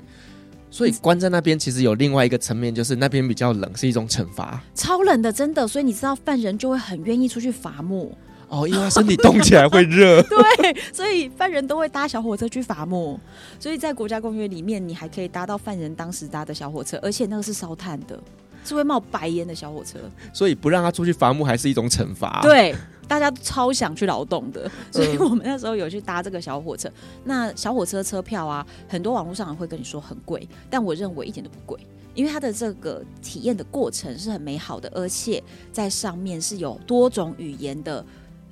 [0.72, 4.62] 所以关在那边，其实有另外一个层面，就是那边比较冷，是一种惩罚。
[4.76, 5.68] 超冷的，真的。
[5.68, 8.16] 所以你知道，犯人就会很愿意出去伐木
[8.48, 10.22] 哦，因为他身体动起来会热。
[10.30, 13.20] 对，所以犯人都会搭小火车去伐木。
[13.60, 18.20] 所以在国家公园里面，你还可以搭到犯人当时搭的小火车，而且那个是烧炭的。
[18.62, 19.98] 是会冒白烟的小火车，
[20.34, 22.42] 所以不让他出去伐木还是一种惩罚。
[22.44, 22.76] 对，
[23.10, 26.88] 大家超想去劳动的，所以我们那时候有去搭这个小火车。
[26.88, 26.94] 嗯、
[27.26, 31.78] 那小火车车票啊，很多网络上会跟你说很贵，但我认为一点都不贵，
[32.14, 35.44] 因为它的这个体验的过程是很美好的，而且
[35.74, 38.06] 在上面是有多种语言的。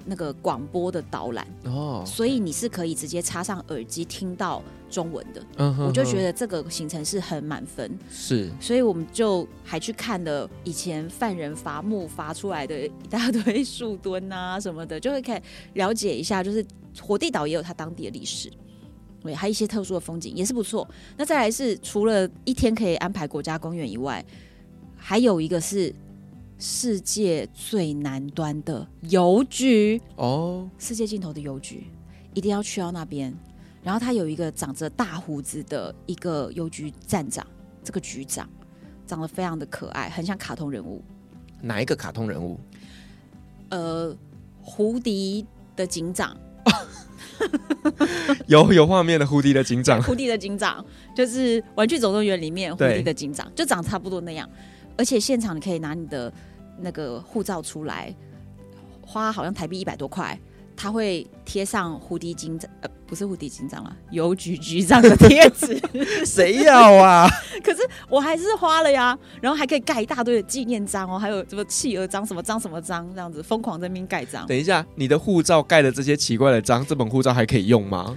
[0.09, 5.41] 那个广播的导览哦，所以你是可以直接插上耳机听到中文的。
[5.57, 7.97] 嗯哼哼，我就觉得这个行程是很满分。
[8.09, 15.39] 是，所以我们就还去看了以前犯人伐木伐出来的一大堆树墩啊什么的，就会可以
[15.73, 16.65] 了解一下，就是
[17.01, 18.51] 火地岛也有它当地的历史，
[19.21, 20.87] 对，还有一些特殊的风景也是不错。
[21.15, 24.23] 那再来是除了一天可以安排国家公园以外，
[24.95, 25.93] 还有一个是。
[26.59, 31.85] 世界最南端的邮局哦，世界尽头的邮局
[32.33, 33.31] 一定要去到那边。
[33.87, 37.47] 然后他有一个长着大胡子的一个邮局站长，
[37.81, 38.45] 这个局长
[39.05, 41.01] 长得非常的可爱，很像卡通人物。
[41.61, 42.59] 哪一个卡通人物？
[43.69, 44.13] 呃，
[44.61, 46.35] 胡迪的警长。
[48.47, 54.49] 有有画面的胡迪的警长，胡迪的警长就是《玩具总动员》里面胡迪的警长，就长差不多那样。
[54.97, 56.29] 而且现场你可以拿你的
[56.81, 58.13] 那个护照出来，
[58.99, 60.37] 花好像台币一百多块，
[60.77, 65.81] 他会贴上蝴蝶警长，呃，不是蝴蝶警长了，邮局局长的贴纸。
[66.23, 67.27] 谁要啊？
[67.65, 74.45] 可是我还是花了呀，然后还可以盖一大堆的纪念章哦，还有什么企鹅章、什么章、什么章，这样子疯狂在那边盖章。
[74.45, 78.15] 等一下，你的护照盖的这些奇怪的章，这本护照还可以用吗？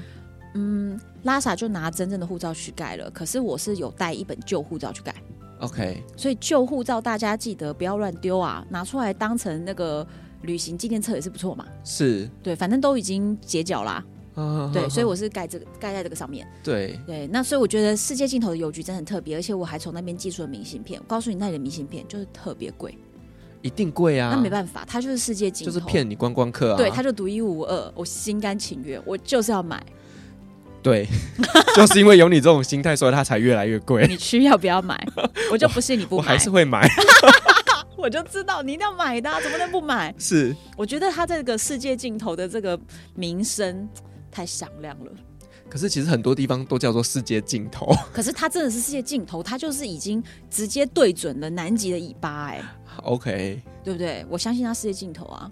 [0.54, 5.14] 嗯，拉萨就拿真正的护照去盖了，可是我是有带一本旧护照去盖。
[5.60, 10.06] OK，所以旧护照大家记得不要乱丢啊，拿出来当成那个
[10.42, 11.66] 旅行纪念册也是不错嘛。
[11.84, 14.04] 是，对，反正都已经结角啦。
[14.36, 16.46] 啊、对，所以我是盖这个盖在这个上面。
[16.62, 20.98] 对对，那所以我觉得世界尽头的邮局真的很特别，而且我还从那边寄出了明信片。
[21.00, 22.96] 我告诉你，那里的明信片就是特别贵，
[23.60, 24.30] 一定贵啊。
[24.32, 26.76] 那没办法，它就是世界尽头，就是骗你观光客啊。
[26.78, 29.84] 对，它就独一无二，我心甘情愿，我就是要买。
[30.80, 31.06] 对，
[31.76, 34.06] 就是因为有你这种心态，所以它才越来越贵。
[34.06, 34.98] 你需要不要买？
[35.52, 36.22] 我就不信你不 买。
[36.22, 36.88] 我，我还是会买。
[38.00, 40.14] 我就知道你一定要买的，怎么能不买？
[40.18, 42.78] 是，我觉得他这个世界尽头的这个
[43.14, 43.88] 名声
[44.32, 45.12] 太响亮了。
[45.68, 47.86] 可是其实很多地方都叫做世界尽头。
[48.12, 52.64] 可是它真的是世界尽头，它就是已经直接对准了南极的尾巴，哎。
[53.04, 54.26] OK，对不对？
[54.28, 55.50] 我相信它世界尽头啊。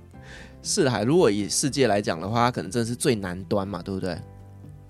[0.61, 4.19] 是的，如果以世界来讲的话，它可能真的是最南端嘛，对不对？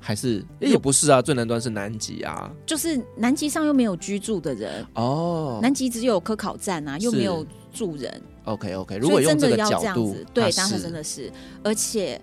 [0.09, 1.21] 还是也不是啊？
[1.21, 8.23] 最南端是南极啊，就是南极上又没有居住的人哦，南极只有科考站啊，又没有住人。
[8.45, 11.31] OK OK，如果用这个角度，这样子对，当时真的是，
[11.63, 12.19] 而且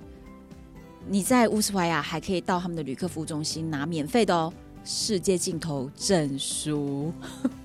[1.07, 4.51] 你在乌斯怀亚还可以到他们的旅客服务中心拿免费的哦
[4.83, 7.13] 世界尽头证书。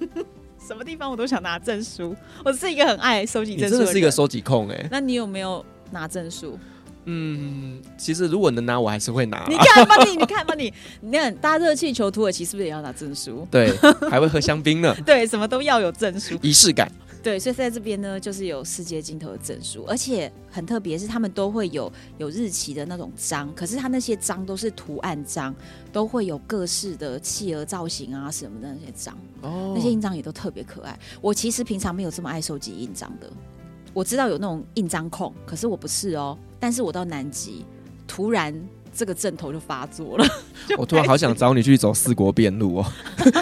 [0.61, 3.81] 什么地方我都想拿证书，我是一个很爱收集证书的人。
[3.81, 4.89] 你真的是一个收集控哎、欸。
[4.91, 6.59] 那你有没有拿证书？
[7.05, 9.47] 嗯，其实如果能拿，我还是会拿、 啊。
[9.49, 13.47] 你看吧，你你看吧，你你看搭热气球土耳其是不是也要拿证书？
[13.51, 13.71] 对，
[14.11, 14.95] 还会喝香槟呢。
[15.05, 16.91] 对，什么都要有证书，仪式感。
[17.23, 25.55] 对，所以在这边呢，就是有世界尽头的证书，而且很特别，是他们都会有有日期的那种章，可是它那些章都是图案章，
[25.93, 30.99] 都会有各式的企鹅造型啊什么的那些章，哦，那些印章也都特别可爱。
[31.21, 33.31] 我其实平常没有这么爱收集印章的，
[33.93, 36.37] 我知道有那种印章控，可是我不是哦。
[36.59, 37.65] 但是我到南极，
[38.07, 38.55] 突然。
[38.93, 40.27] 这个阵头就发作了，
[40.77, 42.85] 我突然好想找你去走四国遍路哦，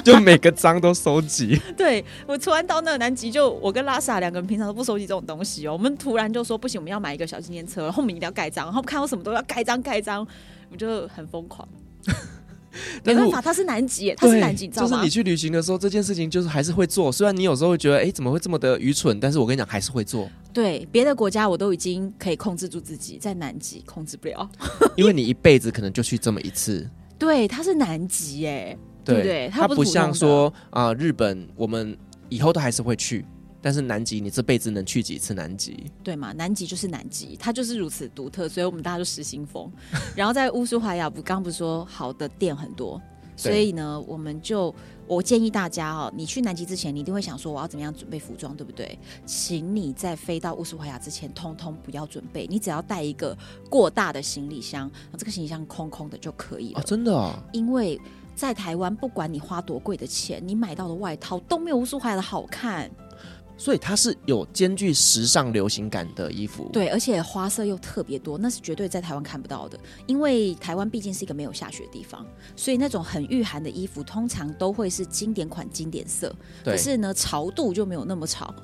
[0.05, 1.59] 就每个章都收集。
[1.75, 10.25] 对，我突然到那个南极，就我跟拉萨两个人平常都不收集这种东西哦，我们突然就说不行，我们要买一个小纪念册，后面一定要盖章，然后看到什么都要盖章盖章，
[10.71, 11.67] 我就很疯狂。
[13.05, 17.11] 没办法，它是南极，它是南极，就是你去旅行的时候，这件事情就是还是会做。
[17.11, 19.19] 虽然你有时候会觉得，哎，怎么会这么的愚蠢？
[19.21, 20.29] 但是我跟你讲，还是会做。
[20.53, 24.49] 对，别的国家我都已经可以控制住自己，在南极控制不了，
[24.97, 26.89] 因为你一辈子可能就去这么一次。
[27.19, 29.49] 对，它是南极，哎，对不对？
[29.53, 31.97] 它不像说啊，日本，我们
[32.29, 33.25] 以后都还是会去。
[33.61, 35.91] 但是南极，你这辈子能去几次南极？
[36.05, 36.33] 对嘛？
[36.33, 39.71] 南极就是南极，它就是如此独特，所以我们大家都失心疯。
[40.15, 43.01] 然后在乌苏怀亚，不刚不是说好的店很多，
[43.37, 44.75] 所以呢，我们就
[45.07, 48.97] 我建议大家哦，你去南极之前，你一定会想说我要怎么样准备服装，对不对？
[49.27, 53.37] 请你在飞到乌苏怀亚之前，通通不要准备，你只要带一个
[53.69, 56.81] 过大的行李箱，这个行李箱空空的就可以了。
[56.81, 57.35] 哦，真的哦？
[57.53, 58.01] 因为
[58.37, 62.89] 在台湾，不管你花多贵的钱，你买到的外套都没有乌苏怀亚的好看。
[63.59, 69.79] 所以它是有兼具时尚流行感的衣服，对，而且花色又特别多，那是绝对在台湾看不到的。
[70.07, 76.33] 因为台湾毕竟是一个没有下雪的地方，所以那种很御寒的衣服通常都会是经典款、经典色。
[76.63, 76.75] 对。
[76.75, 78.55] 可是呢，潮度就没有那么潮。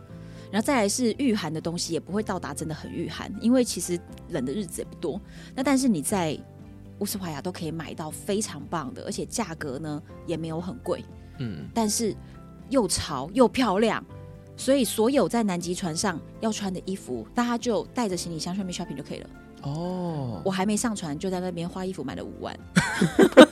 [0.53, 5.21] 然后再来是御寒的东西也不会到达真的很御寒，因为其实冷的日子也不多。
[5.57, 6.39] 那但是你在
[7.01, 11.05] 乌斯怀亚都可以买到非常棒的，而且价格呢也没有很贵。
[11.41, 11.69] 嗯。
[11.75, 12.15] 但是
[12.71, 14.05] 又潮又漂亮。
[14.57, 19.31] 所以，所有在南极船上要穿的衣服，大家就带着行李箱上面 shopping 就可以了。
[19.63, 22.57] 哦，我还没上船，就在那边花衣服买了五万，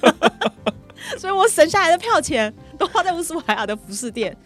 [1.19, 4.37] 所以我省下来的票钱都花在乌斯怀亚的服饰店。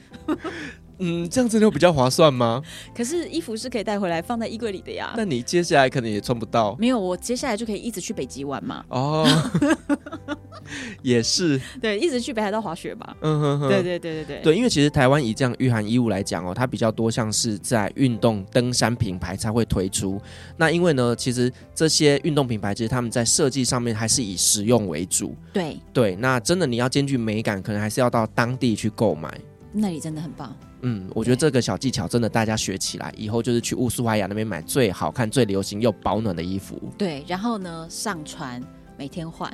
[0.98, 2.62] 嗯，这样子就比较划算吗？
[2.94, 5.12] 可是衣服是可以带回来放在衣柜里的呀。
[5.16, 6.74] 那你接下来可能也穿不到。
[6.78, 8.84] 没有，我接下来就可以一直去北极玩嘛。
[8.88, 9.26] 哦，
[11.02, 11.60] 也是。
[11.80, 13.16] 对，一直去北海道滑雪吧。
[13.20, 13.68] 嗯哼哼。
[13.68, 14.42] 对对对对对。
[14.42, 20.20] 对，因为其实台湾以这样御寒衣物来讲哦，它比较多像是在运动登山品牌才会推出。
[20.56, 25.34] 那因为呢，其实这些运动品牌其实他们在设计上面还是以实用为主。
[25.52, 29.32] 对对，那真的你要兼具美感，可能还是要到当地去购买。
[29.72, 30.56] 那里真的很棒。
[30.82, 36.80] 嗯，我觉得这个小技巧真的大家学起来，以后就是去乌苏怀亚那边买最好看、最流行又保暖的衣服。
[36.96, 38.62] 对，然后呢，上船
[38.96, 39.52] 每天换，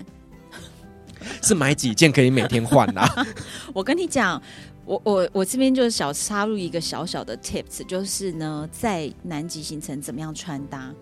[1.42, 3.08] 是买几件可以每天换啊？
[3.72, 4.40] 我跟你讲，
[4.84, 10.92] 我我我这边就是小插入一个小小的 tips，就是呢，在南极行程怎么样穿搭？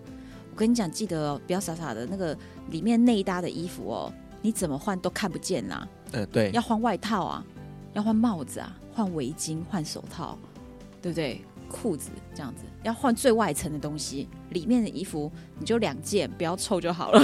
[0.51, 2.37] 我跟你讲，记得不要傻傻的，那个
[2.69, 5.87] 里面内搭的衣服哦，你怎么换都看不见啦。
[6.11, 7.43] 呃，对，要换外套啊，
[7.93, 8.77] 要换帽子啊。
[8.93, 10.37] 换围巾，换手套，
[11.01, 11.41] 对不对？
[11.69, 17.21] 裤子这样子，要换最外层的东西，里面的衣服你就两件，不要臭就好了。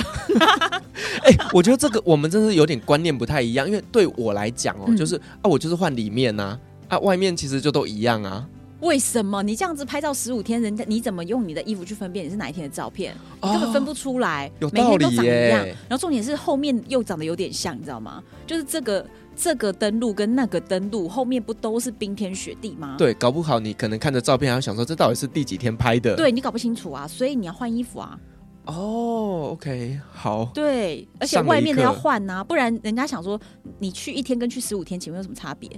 [1.24, 8.48] 哎、欸，我觉得这个我们真是有点观念不太一样，因为对我来讲哦，嗯、就是啊，我就是换里面呐、啊，啊，外面其实就都一样啊。
[8.82, 13.14] 为什么你这样子拍照十五天，人家你怎么用你的衣服去分辨你是哪一天的照片？
[13.42, 14.92] 哦、你根本分不出来，有道理耶。
[14.92, 18.24] 每天都长一样，然后重点是后面又长得有点像，你知道吗？
[18.46, 19.06] 就是这个。
[19.40, 22.96] 这个登录跟那个登录后面不都是冰天雪地吗？
[22.98, 26.16] 对，搞不好你可能看着照片还要想说，这到底是第几天拍的？
[26.16, 28.20] 对，你搞不清楚啊，所以你要换衣服啊。
[28.66, 30.46] 哦，OK，好。
[30.56, 33.40] 对，而且外面的要换呐、啊，不然人家想说
[33.78, 35.70] 你去一天跟去十五天，请问有什么差别？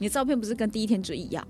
[0.00, 1.46] 你的照片不是跟第一天就一样？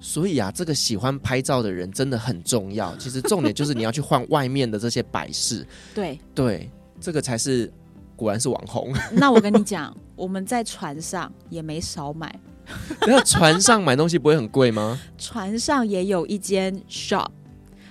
[0.00, 2.96] 所以啊，这个喜欢拍照的人真的很重要。
[2.96, 5.66] 其实重点就是你要去换外面的这些摆饰。
[5.94, 7.72] 对对，这个才是。
[8.16, 8.92] 果然是网红。
[9.12, 12.36] 那我跟你讲，我们在船上也没少买。
[13.06, 15.00] 那船上买东西不会很贵吗？
[15.16, 17.28] 船上也有一间 shop，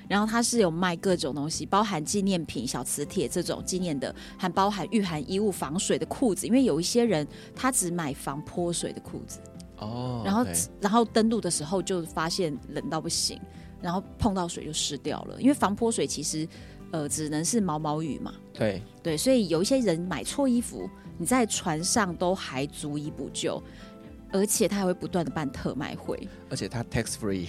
[0.10, 6.46] 然后它是有卖各种东西，包含纪念品、小磁铁这种纪念的，还包含御寒衣物、防水的裤子。
[6.46, 9.40] 因为有一些人他只买防泼水的裤子
[9.78, 10.46] 哦，然后
[10.82, 13.40] 然后登陆的时候就发现冷到不行，
[13.82, 15.42] 然后碰到水就湿掉了。
[15.42, 16.48] 因为防泼水其实
[16.92, 23.62] 呃只能是毛毛雨嘛，对对，所以有一些人买错衣服，你在船上都还足以补救，
[24.32, 27.48] 而且他还会不断的办特卖会，而且他 tax free。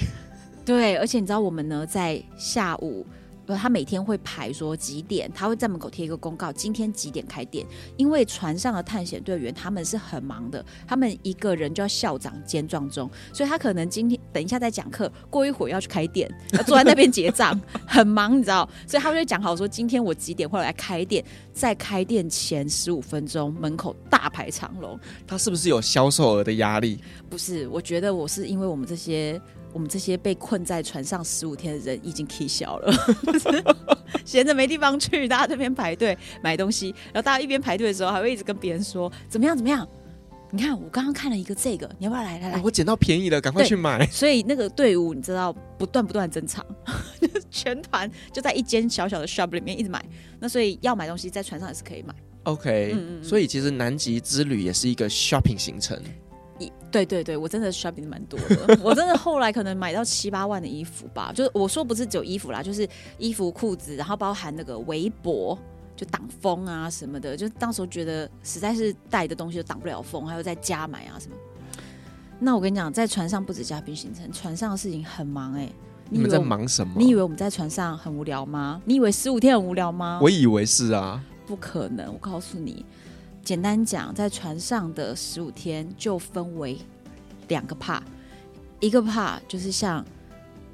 [0.64, 3.16] 对，而且你知道我们呢，在下午，呃，
[3.56, 7.66] 他每天会排说几点，他会在门口贴一个公告，今天几点开店。
[7.96, 24.98] 因为船上的探险队员他们是很忙的，他们一个人就要校长兼撞钟，所以他可能今天等一下在讲课，过一会儿要去开店，要坐在那边结账， 很忙，你知道，所以他就讲好说今天我几点会来开店，在开店前十五分钟门口大排长龙。
[25.26, 26.98] 他是不是有销售额的压力？
[27.28, 29.40] 不是，我觉得我是因为我们这些。
[29.78, 32.92] 我们这些被困在船上十五天的人已经气消了，
[34.26, 39.88] 闲着没地方去，大家这边排队买东西，然后大家一边排队的时候，还会一直跟别人说怎么样怎么样？
[40.50, 42.60] 你看我刚刚看了一个这个，你要不要来来来？
[42.60, 44.04] 我捡到便宜了，赶快去买。
[44.08, 46.66] 所以那个队伍你知道不断不断增长，
[47.48, 50.04] 全团就在一间小小的 shop 里面一直买。
[50.40, 52.12] 那所以要买东西在船上也是可以买。
[52.42, 55.96] OK，嗯嗯嗯，所以其实南极之旅也是一个 shopping 行程。
[56.90, 65.58] 对对对，我真的 shopping 蛮多的， 我真的后来可能买到七八万的衣服吧，就是我说不是只有衣服啦，就是衣服、裤子，然后包含那个围脖，
[65.94, 71.36] 就挡风啊什么的，就当时候觉得实在是带的东西都挡不了风，还有再加买啊什么。
[72.40, 75.72] 那我跟你讲，在船上不止嘉宾行程，船上的事情很忙哎、欸。
[76.10, 76.94] 你们在忙什么？
[76.96, 78.80] 你以为我们在船上很无聊吗？
[78.86, 80.18] 你以为十五天很无聊吗？
[80.22, 82.86] 我以为是啊，不可能，我告诉你。
[83.42, 86.78] 简单讲，在船上的十五天就分为
[87.48, 88.02] 两个 part，
[88.80, 90.04] 一个 part 就是像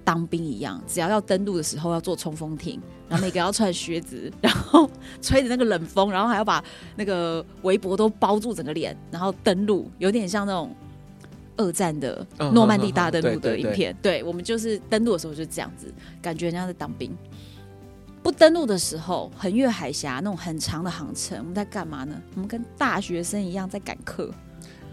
[0.04, 4.90] 当兵一样，只要要登陆的时候要做冲锋艇，然后每个要穿靴子，然后
[5.22, 6.62] 吹着那个冷风，然后还要把
[6.96, 10.74] 那个围脖都包住整个脸，然后登陆，有点像那种
[11.56, 13.96] 二战的诺曼底大登陆的影片。
[14.02, 17.16] 对，我们就是登陆的时候就是这样子，感觉人家在当兵。
[18.24, 22.18] 不登陆的时候，横越海峡那种很长的航程，我们在干嘛呢？
[22.34, 24.32] 我们跟大学生一样在赶课，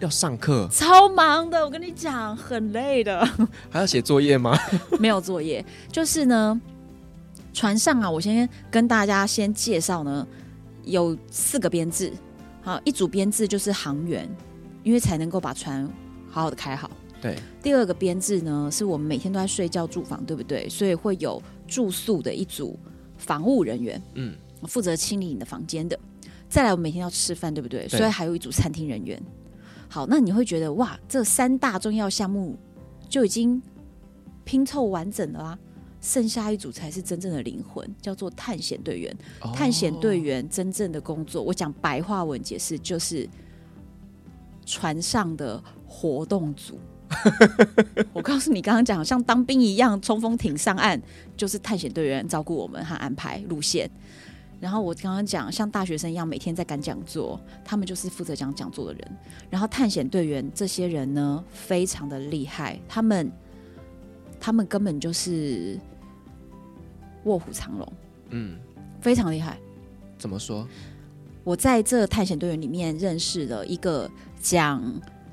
[0.01, 1.63] 要上课，超忙的。
[1.63, 3.25] 我跟你讲，很累的。
[3.71, 4.53] 还要写作业吗？
[4.99, 6.59] 没有作业，就是呢，
[7.53, 10.27] 船上啊，我先跟大家先介绍呢，
[10.83, 12.11] 有四个编制。
[12.61, 14.29] 好，一组编制就是航员，
[14.83, 15.89] 因为才能够把船
[16.29, 16.91] 好好的开好。
[17.21, 17.39] 对。
[17.63, 20.67] 第二个编制呢，是我们每天都在睡觉住房，对不对？
[20.67, 22.77] 所以会有住宿的一组。
[23.21, 25.97] 房务人员，嗯，负责清理你的房间的。
[26.49, 27.87] 再来，我们每天要吃饭，对不对？
[27.87, 27.97] 对。
[27.97, 29.21] 所以还有一组餐厅人员。
[29.87, 32.57] 好，那你会觉得哇，这三大重要项目
[33.07, 33.61] 就已经
[34.43, 35.59] 拼凑完整了啊！
[36.01, 39.15] 剩下一组才是真正的灵魂，叫做探险队员。
[39.41, 39.51] 哦。
[39.55, 43.29] 探险队员真正的工作，我讲白话文解释，就是
[44.65, 46.79] 船上的活动组。
[48.13, 50.99] 我告诉你，刚刚讲像当兵一样冲锋艇上岸，
[51.35, 53.89] 就是探险队员照顾我们和安排路线。
[54.59, 59.17] 然后我刚刚讲像大学生一样每天在赶讲座，他们就是负责讲讲座的人。
[59.49, 63.31] 然后探险队员这些人呢，非常的厉害，他们
[64.39, 65.79] 他们根本就是
[67.23, 67.93] 卧虎藏龙，
[68.29, 68.57] 嗯，
[69.01, 69.57] 非常厉害。
[70.17, 70.67] 怎么说？
[71.43, 74.81] 我在这探险队员里面认识了一个讲。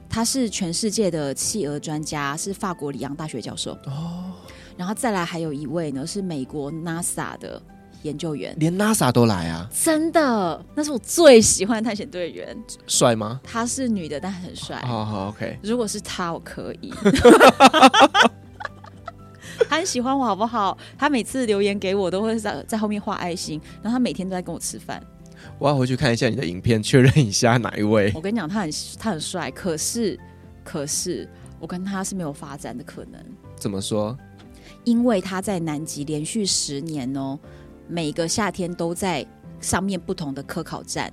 [0.08, 4.32] 他是全世界的企鹅专家，是法国里昂大学教授哦。
[4.76, 7.60] 然后再来还有一位呢，是美国 NASA 的
[8.02, 9.68] 研究员，连 NASA 都来啊！
[9.72, 12.56] 真的，那是我最喜欢的探险队员。
[12.86, 13.40] 帅吗？
[13.42, 14.80] 他是女的，但很帅。
[14.86, 15.58] 好好，OK。
[15.62, 16.94] 如果是他，我可以。
[19.68, 20.78] 他很喜欢我，好不好？
[20.96, 23.60] 他每次留言给我，都会在在后面画爱心。
[23.82, 25.02] 然后他每天都在跟我吃饭。
[25.58, 28.12] 我要回去看一下你的影片，确认一下哪一位。
[28.14, 30.18] 我跟你讲，他很他很帅，可是
[30.64, 33.20] 可是我跟他是没有发展的可能。
[33.56, 34.16] 怎么说？
[34.84, 37.38] 因为他在南极连续十年哦，
[37.88, 39.26] 每个夏天都在
[39.60, 41.12] 上面不同的科考站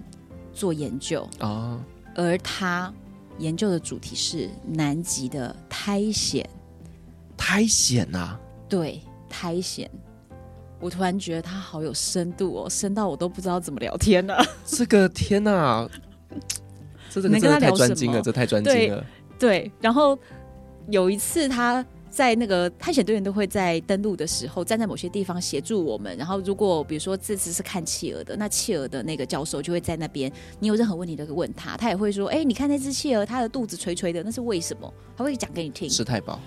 [0.54, 1.82] 做研究哦，
[2.14, 2.94] 而他
[3.40, 6.44] 研究的主题是南极的苔藓。
[7.36, 8.38] 苔藓呐？
[8.70, 9.90] 对，苔藓。
[10.80, 14.44] 我突然觉得他好有深度哦，深到我都不知道怎么聊天了。
[14.66, 15.90] 这个天哪、 啊，
[17.10, 19.04] 这这个真的太专精了，这太专精了。
[19.40, 20.18] 对，然后
[20.90, 26.16] 有一次他在那个探险队员都会在登陆的时候站在某些地方协助我们。
[26.18, 35.90] 然后如果比如说这次是看企鹅的，那企鹅的那个教授就会在那边，你有任何问题都可以问他，他也会说：“哎，你看那只企鹅，它的肚子垂垂的，那是为什么？”他会讲给你听。
[35.90, 36.40] 吃太饱。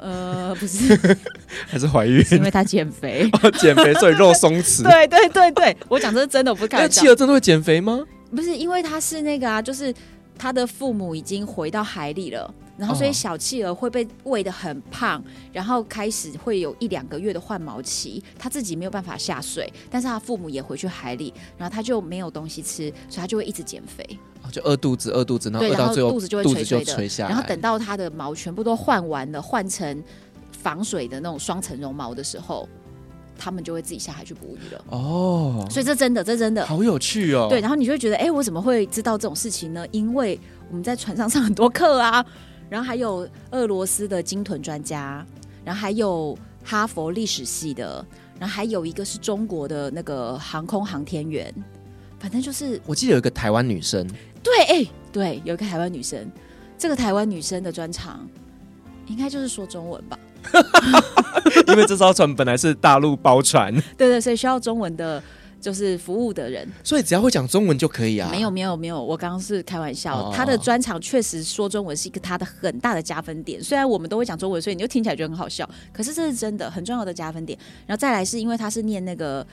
[0.00, 0.98] 呃，不是，
[1.68, 2.24] 还是怀孕？
[2.32, 4.82] 因为她减肥， 哦、减肥所以肉松弛。
[4.88, 6.94] 对对对对，我讲这是真的，我不是开玩笑。
[6.96, 8.04] 那企鹅真的会减肥吗？
[8.34, 9.92] 不是，因为他是那个啊，就是
[10.38, 15.22] 他的父母已经回到海里了，然后所以小企鹅会被喂得很胖，
[15.52, 24.18] 然后开始会有一两个月的换毛期，他自己没有办法下水，但是他父母也回去海里，然后他就没有东西吃，所以他就会一直减肥。
[24.50, 27.30] 就饿肚子，饿肚子，然后饿到最后肚子就会垂垂的，垂下来。
[27.30, 30.02] 然后等到它的毛全部都换完了，换成
[30.50, 32.68] 防水的那种双层绒毛的时候，
[33.38, 34.84] 它们就会自己下海去捕鱼了。
[34.90, 37.46] 哦，所以这真的，这真的好有趣哦。
[37.48, 39.86] 对，然后你就会觉得，哎，我怎么会知道这种事情呢？
[39.90, 40.38] 因为
[40.68, 42.24] 我们在船上上很多课啊，
[42.68, 45.24] 然后还有俄罗斯的鲸豚专家，
[45.64, 48.04] 然后还有哈佛历史系的，
[48.38, 51.52] 然后还有一个是中国的那个航空航天员，
[52.18, 54.06] 反正就是我记得有一个台湾女生。
[54.42, 56.30] 对，哎、欸，对，有一个台湾女生，
[56.78, 58.28] 这个台湾女生的专长
[59.06, 60.18] 应该就是说中文吧？
[61.68, 65.22] 因为这艘船本来是大陆包船，对对，所以需要中文的，
[65.60, 68.28] 就是服务的人，所以只要会讲中文就可以啊。
[68.30, 70.32] 没有，没有，没有，我刚刚是开玩笑。
[70.32, 77.58] 他、哦、的专长确实说中文是一个他的很大的加分点，虽然我们都会讲中文，所以你就听起来觉得很好笑，可是这是真的很重要的加分点。
[77.86, 79.46] 然后再来是因为他是念那个。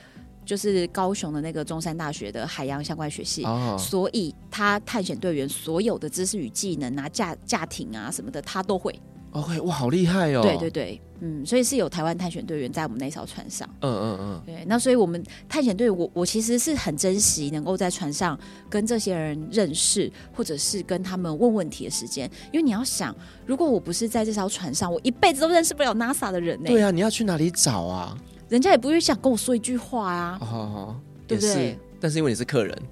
[0.48, 3.78] 就是高雄的那个中山大学的海洋相关学系，oh.
[3.78, 8.98] 所以他探险队员所有的知识与技能啊，驾驾艇啊什么的，他都会。
[9.32, 10.40] OK，哇，好厉害哦！
[10.40, 13.68] 对对对，嗯，所以是有台湾探险队员在我们那艘船上。
[13.82, 18.36] 嗯嗯嗯，对，那所以我们探险队，我我其实是很珍惜能够在船上
[18.70, 26.64] 跟这些人认识，或者是跟他们问问题的时间，因为你要想，如果我不是在这艘船上，我一辈子都认识不了 NASA 的人呢。
[26.66, 28.16] 对啊，你要去哪里找啊？
[28.48, 30.96] 人家也不会想跟我说一句话啊，
[31.26, 31.78] 对不对？
[32.00, 32.82] 但是因为你是客人，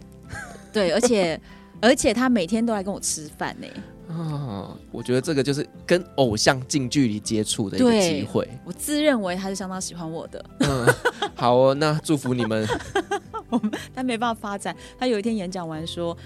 [0.73, 1.41] 对，而且
[1.81, 3.67] 而且他每天都来跟我吃饭呢。
[4.09, 8.49] 哦，我觉得这个就是跟偶像近距离接触的一个机会。
[8.65, 10.45] 我自认为他是相当喜欢我的。
[10.61, 10.87] 嗯，
[11.35, 12.67] 好哦，那祝福你们。
[13.51, 14.77] 我们但没办法发展。
[14.99, 16.17] 他有一天演讲完说，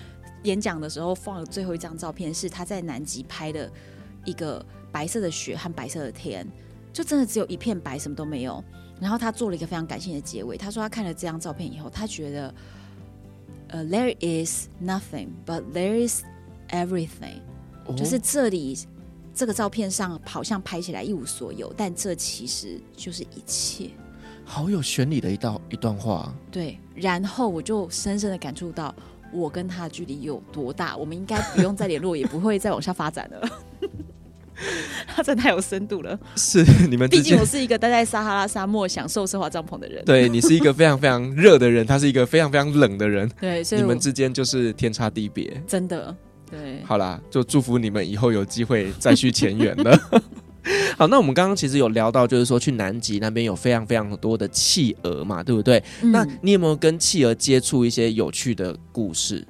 [0.43, 3.71] 演讲的时候放了最后一张照片，是他在南极拍的
[4.25, 6.47] 一个白色的雪和白色的天，
[6.93, 8.63] 就真的只有一片白，什么都没有。
[9.01, 12.55] 然后他做了一个非常感性的结尾，他说他看了这张照片以后，他觉得，
[13.69, 16.23] 呃，there is nothing but there is
[16.69, 17.41] everything，
[17.87, 18.79] 哦，就是这里
[19.35, 23.91] 这个照片上好像拍起来一无所有，但这其实就是一切。
[24.45, 26.35] 好有玄理的一道一段话。
[26.51, 28.95] 对，然后我就深深的感触到，
[29.33, 33.49] 我跟他的距离有多大，我们应该不用再联络，也不会再往下发展了。
[35.07, 36.19] 他真的太有深度了。
[36.37, 40.05] 是 你们，毕竟我是一个待在撒哈拉沙漠享受奢华帐篷的人。
[40.05, 43.31] 对，你是一个非常非常热的人，他是一个非常非常冷的人。
[43.41, 45.63] 对，所以你们之间就是天差地别。
[45.67, 46.15] 真的，
[46.51, 46.83] 对。
[46.85, 49.99] 好啦，就祝福你们以后有机会再续前缘了。
[50.99, 55.83] 好，那我们刚刚其实有聊到，就是说去南极那边有非常非常多的企鹅嘛，对不对？
[56.03, 56.13] 嗯。
[56.13, 59.47] 那你有没有跟企鹅接触一些有趣的故事？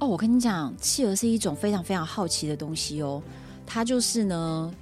[0.00, 3.22] 哦，我跟你讲，企鹅是一种非常非常好奇的东西哦。
[3.66, 4.72] 它就是呢，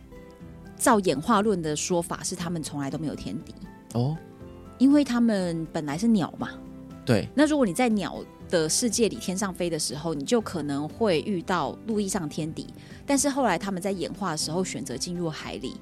[0.76, 3.54] 照演化论的说法是，他们从来都没有天敌
[3.94, 4.16] 哦，
[4.78, 6.50] 因为他们本来是鸟嘛。
[7.04, 7.28] 对。
[7.34, 12.66] 那如果你在鸟的世界里天上飞的时候，你就可能会遇到陆地上天敌。
[13.06, 15.74] 但是后来他们在演化的时候选择进入海里，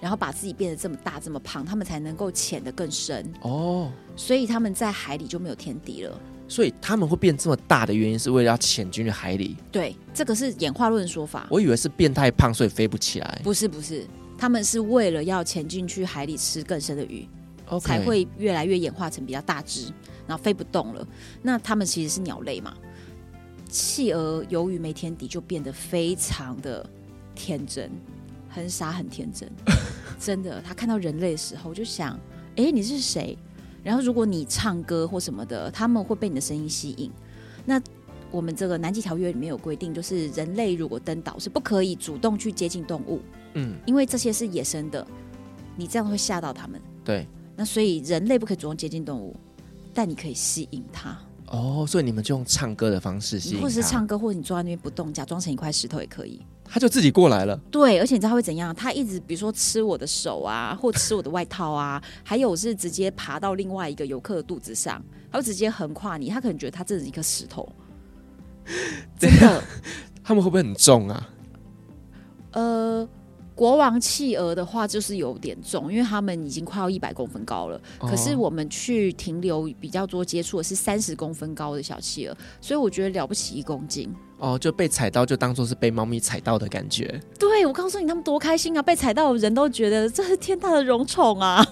[0.00, 3.90] 然后把自己变得这么大这么胖，他们才能够潜得更深哦。
[4.16, 6.20] 所以他们在海里就没有天敌了。
[6.50, 9.56] 所以他们会变这么大的原因，是为了要潜进去海里。
[9.70, 11.46] 对，这个是演化论说法。
[11.48, 13.40] 我以为是变态胖，所以飞不起来。
[13.44, 14.04] 不是，不是，
[14.36, 17.24] 他们是为了要潜进去海里吃更深的鱼
[17.68, 17.80] ，Okay.
[17.80, 19.92] 才会越来越演化成比较大只，
[20.26, 21.06] 然后飞不动了。
[21.40, 22.74] 那他们其实是鸟类嘛？
[23.68, 26.84] 企鹅由于没天敌，就变得非常的
[27.32, 27.88] 天真，
[28.48, 29.48] 很傻，很天真。
[30.18, 32.18] 真的，他看到人类的时候就想：
[32.56, 33.38] 哎，你是谁？
[33.82, 37.10] 然后，如果你唱歌或什么的，他们会被你的声音吸引。
[37.64, 37.80] 那
[38.30, 43.20] 我们这个南极条约里面有规定，就是人类如果登岛是不可以主动去接近动物，
[43.54, 45.06] 嗯，因为这些是野生的，
[45.76, 46.80] 你这样会吓到他们。
[47.04, 47.26] 对。
[47.56, 49.36] 那所以人类不可以主动接近动物，
[49.92, 51.18] 但你可以吸引它。
[51.48, 56.40] 哦，所以你们就用唱歌的方式吸引，或者是唱歌，或者你坐在那边不动，假装成一块石头也可以。
[56.72, 57.56] 他就自己过来了。
[57.70, 58.72] 对，而且你知道他会怎样？
[58.74, 65.02] 他一直比如说吃我的手啊，或吃我的外套啊，还有是直接爬到另外一个游客的肚子上，
[65.32, 66.30] 他会直接横跨你。
[66.30, 67.68] 他可能觉得他这是一颗石头。
[69.18, 69.62] 真的？
[70.22, 71.28] 他们会不会很重啊？
[72.52, 73.08] 呃，
[73.60, 77.78] 国王企鹅的话就是有点重，因为他们已经快要一百公分高了。
[77.98, 84.10] 哦、可是我们去停留比较多接触的是三十公分高的小企鹅，所以我觉得了不起一公斤。
[84.38, 87.20] 哦，就被踩到就当做是被猫咪踩到的感觉。
[87.38, 88.80] 对，我告诉你，他们多开心啊！
[88.80, 91.62] 被踩到的人都觉得这是天大的荣宠啊，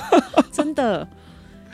[0.52, 1.08] 真的。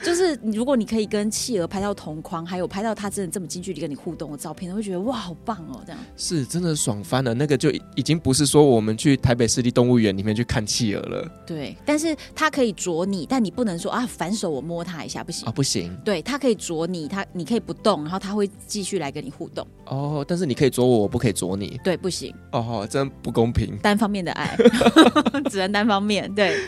[0.05, 5.80] 就是如果你可以跟企鹅拍到同框，还有拍到它真的这么近距离跟你互动的照片，都会觉得哇，好棒哦！
[5.86, 7.32] 这样是真的爽翻了。
[7.32, 11.26] 那个就已经不是说我们去台北市立动物园里面去看企鹅了。
[11.46, 15.96] 对，但是它可以啄你，但你不能说啊，反手我摸它一下不行啊，不行。
[16.05, 19.66] 对，它可以啄你，它你可以不动，然后它会继续来跟你互动。
[19.86, 21.80] 哦，但是你可以啄我，我不可以啄你。
[21.82, 22.34] 对，不行。
[22.52, 23.76] 哦，真不公平。
[23.78, 24.57] 单方面的爱，
[25.50, 26.32] 只能单方面。
[26.34, 26.59] 对。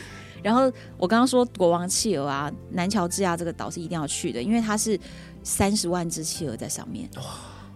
[0.47, 4.97] 然后我刚刚说国王企鹅啊，南乔治亚这个岛是一定要去的，因为它是
[5.43, 7.23] 三十万只企鹅在上面，哇，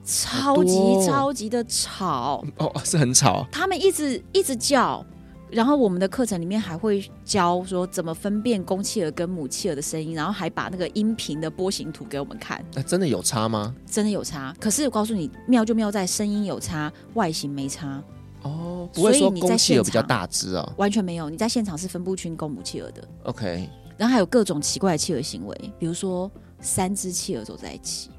[0.05, 5.05] 超级超级的吵哦，是很吵，他们一直一直叫。
[5.51, 12.65] 然后我们的课程里面还会教说怎么分辨公企鹅跟母企鹅的声音，然后还把那个音频的波形图给我们看。
[12.73, 13.75] 那真的有差吗？
[13.85, 14.55] 真的有差。
[14.61, 18.01] 可是我告诉你，妙就妙在声音有差，外形没差。
[18.43, 20.73] 哦，不会说公企鹅比较大只啊？
[20.77, 23.07] 完全没有，你在现场是分不清公母企鹅的。
[23.25, 26.31] OK，然后还有各种奇怪的企鹅行为，比如说
[26.61, 28.11] 三只企鹅走在一起，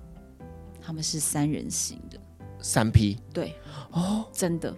[0.82, 2.18] 他们是三人行的，
[2.60, 3.18] 三 P。
[3.34, 3.56] 对，
[3.92, 4.74] 哦，真的，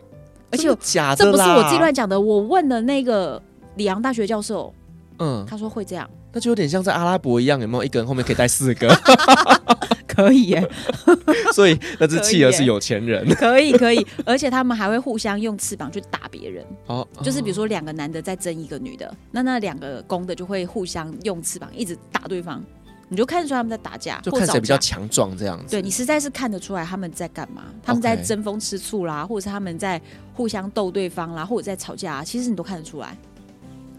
[0.52, 3.42] 而且假的，这不是我自己乱讲的，我问了那个
[3.76, 4.74] 里昂大学教授，
[5.20, 8.88] 嗯，他说会这样，那就有点像在阿拉伯一样，有没有一个人后面可以带四个？
[10.14, 10.70] 可以耶，
[11.54, 13.28] 所以那只企鹅是有钱人。
[13.36, 16.66] 可以可以，而且他们还会互相用翅膀去打别人。
[16.88, 22.64] 哦，就是比如说两个男的在争一个女的，那那两个公的就会互相用翅膀一直打对方，
[23.10, 25.72] 你就看得出来他们在打架，就看谁比较强壮这样子。
[25.72, 30.02] 对，你实在是看得出来他们在干嘛，他们在争风吃醋啦，或者是他们在
[30.34, 33.18] 互相斗对方啦，或者在吵架啊，其实你都看得出来，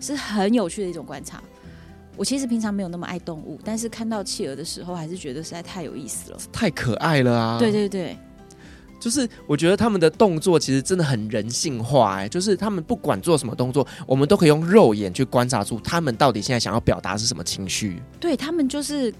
[0.01, 1.43] 是很有趣的一种观察。
[2.17, 7.59] 我其实平常没有那么爱动物，但是看到企鹅的时候，还是觉得实在太有意思了，太可爱了啊！
[7.59, 8.17] 对对对，
[9.01, 18.01] 就是我觉得他们的动作其实真的很人性化，哎，就是他们不管做什么动作，我们都可以用肉眼去观察出他们到底现在想要表达是什么情绪。
[18.21, 19.13] 对，他们就是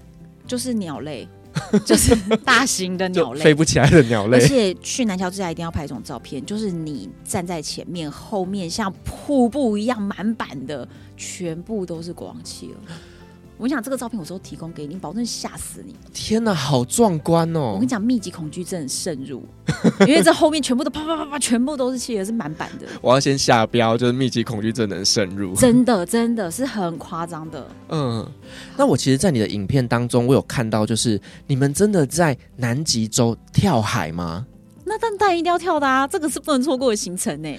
[0.47, 1.27] 就是鸟类。
[1.85, 4.37] 就是大型的鸟类，飞不起来的鸟类。
[4.37, 12.93] 而且去南桥之下一定要拍一种照片，就是你站在前面，后面像瀑布一样满版的，全部都是国王企鹅。
[13.57, 15.95] 我跟你讲，这个照片我都提供给你，保证吓死你！
[16.13, 17.71] 天哪，好壮观哦！
[17.73, 19.47] 我跟你讲，密集恐惧症渗入，
[20.05, 22.85] 因为这后面全部都啪啪啪啪，全部都是企鹅，是满版的。
[23.01, 27.65] 我要先下标，就是密集恐惧症能渗入，真的真的是很夸张的。
[27.89, 28.29] 嗯，
[28.75, 34.45] 那我其实，在你的影片当中，我有看到，就是你们真的在南极洲跳海吗？
[34.83, 37.55] 那但但一定要跳的啊，这个是不能错过的行程呢。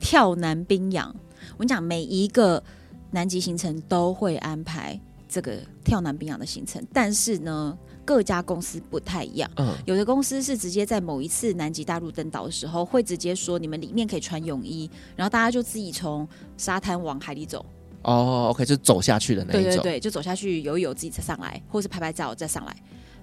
[0.00, 1.14] 跳南冰洋，
[1.56, 2.62] 我跟你讲，每一个
[3.10, 4.98] 南极行程都会安排。
[5.30, 9.48] 这个跳南冰洋的行程，但是呢，各家公司不太一样。
[9.56, 17.64] 嗯，有的公司是直接在某一次南极大陆登岛的时候，会直接说你们里面可以穿泳衣，然后大家就自己从沙滩往海里走。
[18.02, 19.62] 哦，OK，就走下去的那一种。
[19.62, 22.76] 对对对，就走下去游一游，自己再上来，或是拍拍照再上来。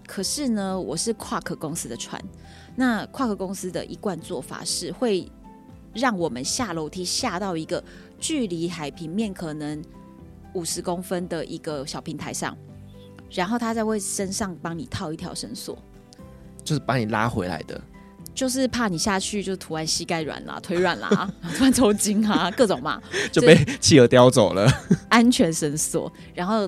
[0.07, 2.23] 可是呢，我是夸克公司的船，
[2.77, 5.29] 那夸克公司的一贯做法是会
[5.93, 7.83] 让我们下楼梯下到一个
[8.17, 9.83] 距离海平面可能。
[10.57, 12.57] 五十公分的一个小平台上，
[13.29, 15.77] 然后他在会身上帮你套一条绳索，
[16.63, 17.79] 就是把你拉回来的，
[18.33, 22.99] 就是怕你下去就突然膝盖软啦、腿软啦、 突然抽筋啊，各种嘛，
[23.31, 24.67] 就被企鹅叼走了。
[25.09, 26.67] 安全绳索，然后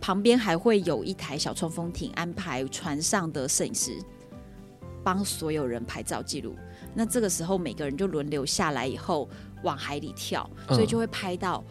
[0.00, 3.92] 旁边还会有一台小冲锋艇，安排船上的摄影师
[5.04, 6.56] 帮所有人拍照记录。
[6.94, 9.28] 那这个时候每个人就轮流下来以后
[9.62, 11.62] 往海里跳，所以就会拍到。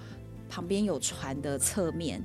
[0.50, 2.22] 旁边有船的侧面，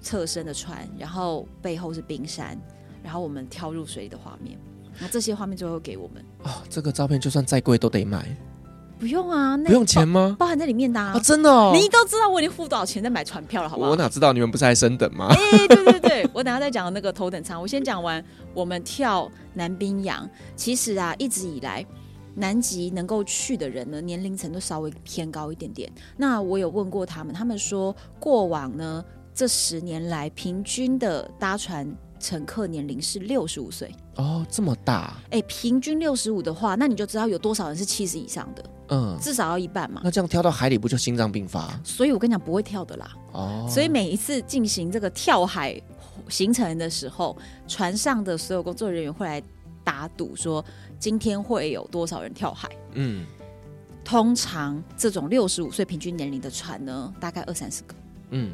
[0.00, 2.58] 侧身的船，然后背后是冰山，
[3.02, 4.58] 然后我们跳入水里的画面，
[4.98, 6.24] 那这些画面最后给我们。
[6.42, 8.26] 哦，这个照片就算再贵都得买。
[8.98, 10.34] 不用啊，那不用钱吗？
[10.36, 11.12] 包含在里面的啊。
[11.14, 13.90] 哦，真的哦，你都知道我已经付多少钱在买船票了，好不好？
[13.90, 15.28] 我哪知道你们不是还升等吗？
[15.30, 17.62] 哎、欸，对对对，我等下再讲那个头等舱。
[17.62, 18.22] 我先讲完，
[18.52, 21.86] 我们跳南冰洋，其实啊，一直以来。
[22.38, 25.90] 南极能够去的人呢，年龄层都稍微偏高一点点。
[26.16, 31.86] 那我有问过他们，他们说过往呢这十年来平均的搭船
[32.18, 33.92] 乘客年龄是六十五岁。
[34.16, 35.16] 哦，这么大？
[35.30, 38.64] 哎，平均六十五的话，那你就知道有多少人是七十以上的。
[38.90, 40.00] 嗯，至少要一半嘛。
[40.02, 41.68] 那这样跳到海里不就心脏病发？
[41.84, 43.16] 所以我跟你讲，不会跳的啦。
[43.32, 43.66] 哦。
[43.68, 45.80] 所以每一次进行这个跳海
[46.28, 47.36] 行程的时候，
[47.66, 49.42] 船上的所有工作人员会来
[49.84, 50.64] 打赌说。
[50.98, 52.68] 今天会有多少人跳海？
[52.94, 53.24] 嗯，
[54.04, 57.94] 通常这种六十五岁平均年龄的船呢，大概二三十个。
[58.30, 58.52] 嗯，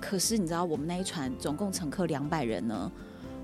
[0.00, 2.90] 可是你知道我们那一船总共乘客两百人呢，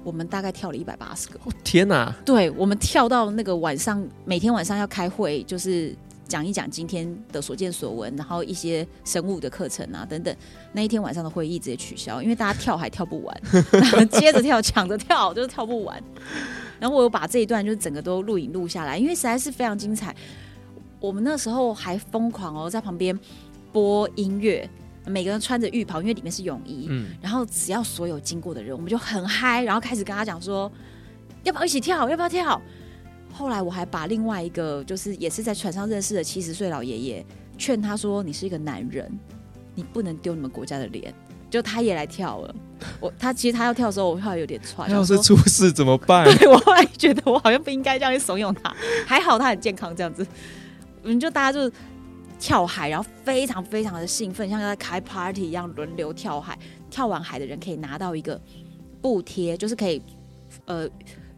[0.04, 1.38] 我们大概跳了一百八十个。
[1.44, 2.14] 哦，天哪！
[2.24, 5.94] 对，我们跳到那个晚上，每天晚上要开会，就是
[6.28, 10.34] 讲一讲今天的所见所闻，然后一些生物的课程啊等等。
[10.72, 16.00] 那一天晚上的会议直接取消，因为大家跳还跳不完， 然后接着跳，抢着跳，就是跳不完。
[16.80, 20.14] 然后我有把这一段就是整个都录影录下来，因为实在是非常精彩。
[21.00, 23.18] 我们那时候还疯狂哦，在旁边
[23.72, 24.68] 播音乐，
[25.06, 26.86] 每个人穿着浴袍，因为里面是泳衣。
[26.88, 27.10] 嗯。
[27.20, 30.70] 然后只要所有经过的人，我们就很嗨，然后开始跟他讲说，
[31.44, 32.08] 要不要一起跳？
[32.08, 32.60] 要不要跳？
[33.32, 37.26] 后来我还把另外一个，就是也是在船上认识的七十岁老爷爷，
[37.56, 39.08] 劝他说：“你是一个男人，
[39.74, 41.14] 你不能丢你们国家的脸。”
[41.50, 42.54] 就他也来跳了。
[43.00, 44.88] 我他其实他要跳的时候，我后来有点喘。
[44.90, 46.24] 要是出事怎么办？
[46.38, 48.74] 对，我后来觉得我好像不应该这样去怂恿他，
[49.06, 50.26] 还好他很健康，这样子。
[51.02, 51.72] 我们就大家就
[52.38, 56.58] 跳海，然后非常非常的兴奋，像在开 party 一样轮流跳海。
[56.90, 58.40] 跳完海的人可以拿到一个
[59.02, 60.00] 布贴，就是可以
[60.64, 60.88] 呃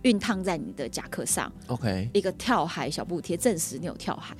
[0.03, 1.51] 熨烫在你的夹克上。
[1.67, 4.37] OK，一个跳海小布贴，证实你有跳海。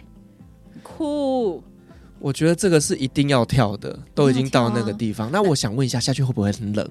[0.83, 1.63] 酷。
[2.21, 5.31] 我觉得这个是一定要跳的，都已经到那个地方。
[5.33, 6.89] 那我想问一下，下去会不会很冷？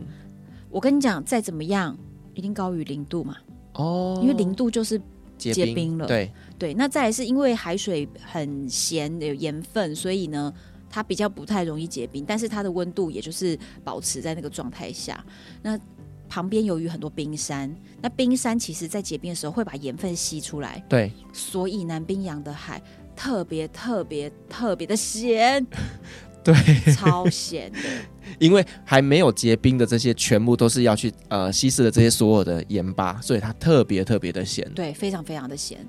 [0.70, 1.96] 我跟你讲，再怎么样，
[2.34, 3.38] 一定高于零度嘛。
[3.74, 5.00] 哦，因为零度就是
[5.38, 6.08] 结冰了。
[6.08, 10.54] 对对，那再来是因为海水很咸，有盐分，所以呢，
[10.90, 15.24] 它比较不太容易结冰，但是它的温度也就是保持在那个状态下。
[15.62, 15.80] 那
[16.28, 20.84] 旁边由于很多冰山，那冰山其实在结冰的时候会把盐分吸出来。
[20.90, 22.82] 对，所以南冰洋的海。
[23.20, 25.66] 特别特别特别的咸，
[26.42, 26.56] 对，
[26.94, 27.80] 超咸的。
[28.40, 34.66] 因为还没有结冰的这些，全部都是要去呃稀释的这些所有的盐巴，所以它特别特别的咸。
[34.74, 35.80] 对，非常非常的咸。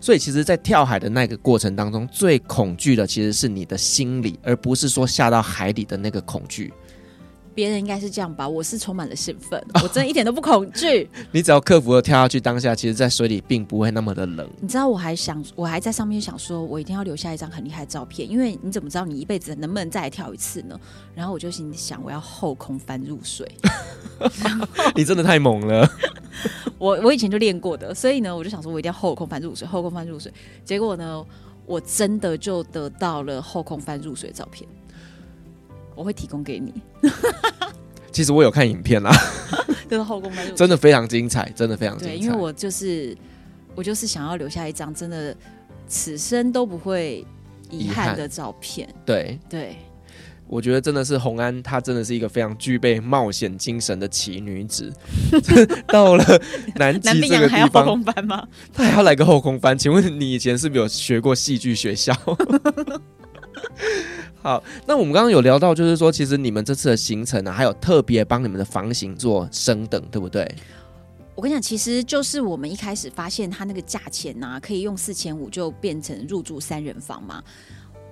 [0.00, 6.72] 所以其实，在跳海的那个过程当中，最恐惧的其实是你的心理，而不是说下到海里的那个恐惧。
[7.54, 11.08] 别人应该是这样吧，我是充满了兴奋， 我真的一点都不恐惧。
[11.32, 14.48] 你只要克服了跳下去，当下其实，在水里并不会那么的冷。
[14.60, 20.78] 你知道，我还想，我还在上面想说，我一定要留下一张很厉害的照片，因为你怎么知道你一辈子能不能再来跳一次呢？
[21.14, 23.50] 然后我就心想，我要后空翻入水。
[24.94, 25.88] 你真的太猛了！
[26.78, 30.32] 我我以前就练过的，所以呢，我就想说，我一定要后空翻入水，后空翻入水。
[30.64, 31.24] 结果呢，
[31.66, 34.68] 我真的就得到了后空翻入水的照片。
[36.00, 36.72] 我会提供给你。
[38.10, 39.12] 其实我有看影片啦，
[39.86, 42.14] 真 的后宫真的非常精彩，真的非常精彩。
[42.14, 43.14] 对，因为我就是
[43.74, 45.36] 我就是想要留下一张真的
[45.86, 47.22] 此生都不会
[47.68, 48.88] 遗憾的照片。
[49.04, 49.76] 对对，
[50.46, 54.90] 我觉得真的是洪安，她真的是一个非常具备冒险精神的奇女子。
[55.86, 56.24] 到了
[56.76, 58.48] 南极 这个地方，南冰洋还要后空翻吗？
[58.72, 59.76] 她还要来个后空翻？
[59.76, 62.16] 请问你以前是不是有学过戏剧学校？
[64.42, 70.50] 好，那我们刚刚有聊到，就是说，其实你们这次的行程呢、还有特别帮你们的房型做升等，对不对？
[71.34, 77.42] 我跟你讲，其实就是我们一开始发现它那个价钱呢、可以用四千五就变成入住三人房嘛。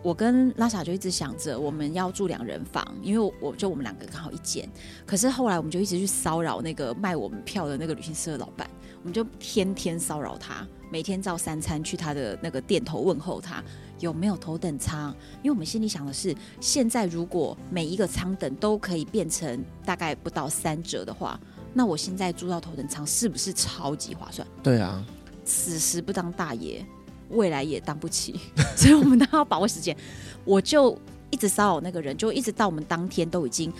[0.02, 4.68] 我跟拉萨就一直想着我们要住两人房，因为我，我就我们两个刚好一间。
[5.06, 8.68] 可是后来我们就一直去骚扰那个卖我们票的那个旅行社的老板，
[9.00, 13.64] 我们就天天骚扰他，每天照三餐去他的那个店头问候他。
[14.00, 15.10] 有没有头等舱？
[15.42, 21.38] 因为我们心里想的是，现在如果每一个舱等都可以变成大概不到三折的话，
[21.74, 24.46] 那我现在住到头等舱是不是超级划算？
[24.62, 25.04] 对啊，
[25.44, 26.84] 此时不当大爷，
[27.30, 28.40] 未来也当不起，
[28.76, 29.96] 所以我们都要把握时间。
[30.44, 30.96] 我就
[31.30, 33.72] 一直骚扰那个人，就一直到我们当天都已经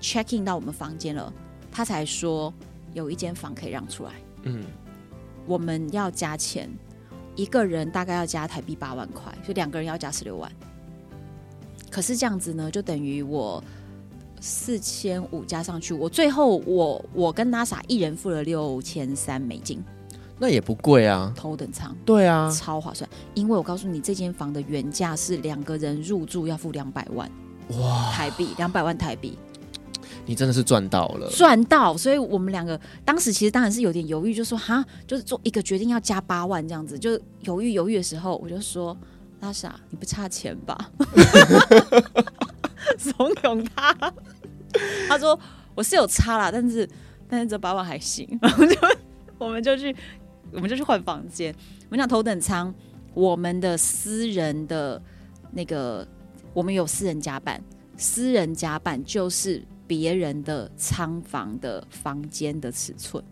[0.00, 1.32] check in 到我们房间了，
[1.70, 2.52] 他才说
[2.92, 4.12] 有一间房可以让出来。
[4.42, 4.64] 嗯，
[5.46, 6.68] 我们要加钱。
[7.34, 10.50] 一个人大概要加台币八万块，所以两个人要加十六万。
[11.90, 13.62] 可是这样子呢，就等于我
[14.40, 19.82] 四千五加上去，我最后我我跟 NASA 一人付了六千三美金，
[20.38, 21.94] 那也不贵啊，头等舱。
[22.04, 23.08] 对啊，超划算。
[23.34, 27.30] 因为我告诉你，这间房的原价是两个人入住要付两百万，
[27.78, 29.38] 哇，台币两百万台币。
[30.24, 31.96] 你真的是赚到了，赚到！
[31.96, 38.96] 所以我们两个当时其实当然是有点犹豫，就说哈，就是做一个决定要加八万这样子，就犹豫犹豫的时候，我就说
[39.40, 40.90] 拉萨，你不差钱吧？
[42.96, 44.14] 怂恿他，
[45.08, 45.38] 他说
[45.74, 46.88] 我是有差啦，但是
[47.28, 48.76] 但是这八万还行， 然后就
[49.38, 49.94] 我们就去
[50.52, 51.52] 我们就去换房间。
[51.88, 52.72] 我们讲头等舱，
[53.12, 55.02] 我们的私人的
[55.50, 56.06] 那个，
[56.54, 57.60] 我们有私人甲板，
[57.96, 59.60] 私人甲板就是。
[59.92, 63.22] 别人的仓房的房间的尺寸，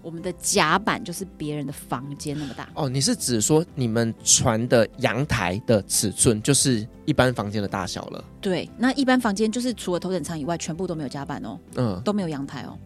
[0.00, 2.68] 我们的甲板就是别人的房间那么大。
[2.74, 8.24] 哦，你是指说你们船的阳台的尺寸就是一般房间的大小了？
[8.40, 12.78] 对，那一般房间就是除了头等舱以外，全部都没有甲板哦，嗯，都没有阳台哦，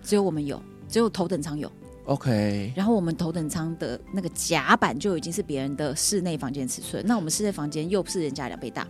[0.00, 1.68] 只有我们有，只有头等舱有。
[2.04, 8.86] OK，然后我们头等舱的那个甲板就已经是别人的室内房间尺寸，那我们室内房间又不是人家两倍大。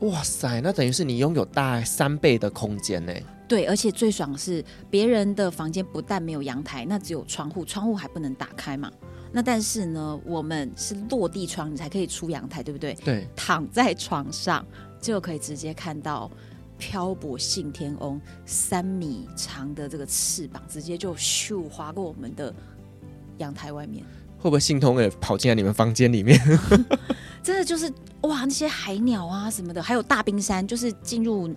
[0.00, 3.12] 哇塞，那等于是你拥有大概三倍的空间呢。
[3.46, 8.90] 对，而且最爽的是别人的房间不但没有阳台，那只有窗户，窗户还不能打开嘛。
[9.32, 12.94] 那但是呢，我们是落地窗，你才可以出阳台，对不对？
[13.04, 14.64] 对，躺在床上
[15.00, 16.30] 就可以直接看到
[16.78, 22.54] 漂泊信天翁三米长的这个翅膀，直接就咻划过我们的
[23.38, 24.04] 阳台外面。
[24.40, 26.40] 会不会信天翁也跑进来你们房间里面？
[27.42, 31.48] 真的就是哇，那些海鸟啊什么的，还有大冰山，就是进入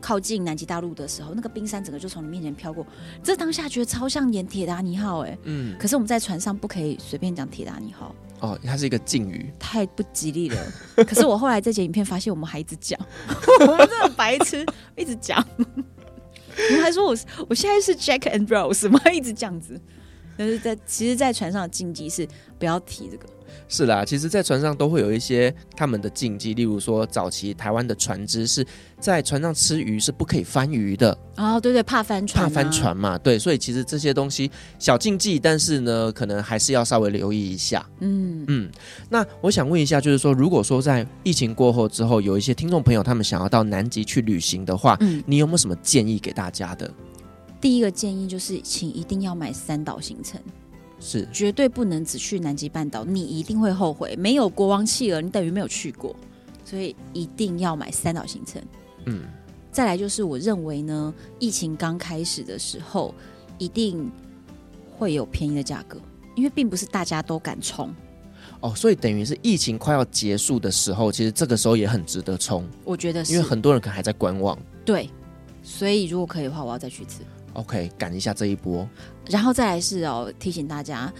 [0.00, 2.86] 靠近南极大陆的时候，那个冰山整个就从你面前飘过，
[3.22, 10.72] 这当下觉得超像演铁达尼号哎，嗯，可是我们在船上不可以随便讲铁达尼号哦，它是一个禁语，太不吉利了。
[11.06, 12.98] 可是我后来在剪影片发现，我们还一直讲，
[13.60, 14.64] 我们真的很白痴，
[14.94, 17.16] 一直讲，我们还说我
[17.48, 19.00] 我现在是 Jack and Rose 吗？
[19.10, 19.80] 一直这样子，
[20.36, 22.26] 但是在其实，在船上的禁忌是
[22.58, 23.26] 不要提这个。
[23.68, 28.64] 是啦，其实，在船上都会有一些他们的禁忌，例如说，早期台湾的船只是
[29.00, 37.84] 在船上吃鱼是不可以翻鱼的哦，对对，怕翻船，啊，怕翻船嘛，对，所以其实这些东西小禁忌，但是呢，可能还是要稍微留意一下。
[38.00, 38.70] 嗯嗯，
[39.08, 46.92] 那我想问一下，就是说，如果说在疫情过后之后，有一些听众朋友他们想要到南极去旅行的话，嗯，你有没有什么建议给大家的？
[47.66, 50.40] 第一个建议就是，请一定要买三岛行程。
[51.00, 54.14] 是绝对不能只去南极半岛，你一定会后悔。
[54.14, 56.14] 没有国王企鹅，你等于没有去过，
[56.64, 58.62] 所以一定要买三岛行程。
[59.06, 59.24] 嗯，
[59.72, 63.12] 再来就是我认为呢，疫情刚开始的时候，
[63.58, 64.12] 一定
[64.96, 66.00] 会有便宜的价格，
[66.36, 67.92] 因为并不是大家都敢冲。
[68.60, 72.64] 哦，所以等于是疫情快要结束的时候，其实这个时候也很值得冲。
[72.84, 74.56] 我觉得是，因为很多人可能还在观望。
[74.84, 75.10] 对，
[75.64, 77.22] 所以如果可以的话，我要再去一次。
[77.56, 78.86] OK，赶一下这一波，
[79.30, 81.10] 然后再来是哦，提醒大家，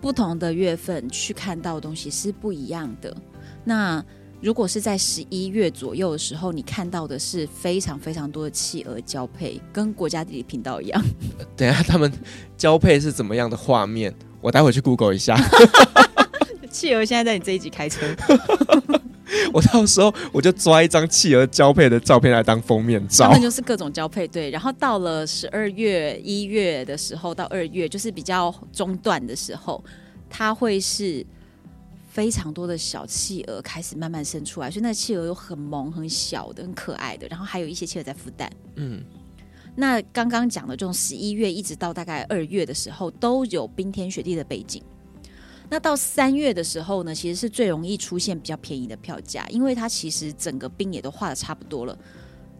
[0.00, 3.14] 不同的月份去看到的东西是不一样的。
[3.62, 4.02] 那
[4.40, 11.04] 如果是在十一月左右的时候，你看到的是非常非常多的企鹅交配，跟国家地理频道一样。
[11.54, 12.10] 等一下他们
[12.56, 14.14] 交配是怎么样的画面？
[14.40, 15.36] 我待会去 Google 一下。
[16.72, 18.00] 企鹅现在在你这一集开车。
[19.52, 24.50] 我到时候我就抓一张企鹅交配的照片来当封面照，他们就是各种交配对。
[24.50, 29.82] 然后到了十二月、一月的时候，到二月就是比较中断的时候，
[30.28, 31.24] 它会是
[32.10, 38.50] 非常多的小企鹅开始慢慢生出来，所以那企鹅有很萌、很小的、很可爱的，然后还有一些企鹅在孵蛋。
[38.76, 39.02] 嗯，
[39.76, 44.82] 那刚刚讲的这种十一月一直到大概二月的时候，都有冰天雪地的背景。
[45.72, 51.98] 那到三月的时候呢，其实是最容易出现比较便宜的票价，因为它其实整个冰也都化的差不多了。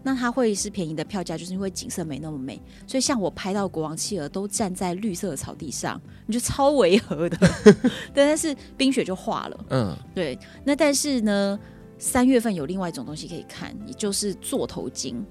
[0.02, 2.58] 那它会是便宜的票价，就是因为景色没那么美。
[2.86, 7.36] 所以像我拍到国王企鹅都站在绿色的草地上，你就超违和的。
[8.14, 9.64] 但是冰雪就化了。
[9.68, 10.38] 嗯，对。
[10.64, 11.60] 那但是呢，
[11.98, 15.22] 三月份有另外一种东西可以看，也就是座头鲸。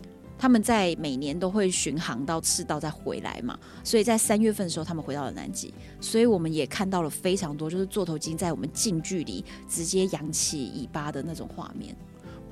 [0.41, 11.95] 他们在每年都会巡航到赤道再回来嘛，所以在三月份的时候，他们回到了南极，所以我们也看到了非常多，就是座头鲸在我们近距离直接扬起尾巴的那种画面。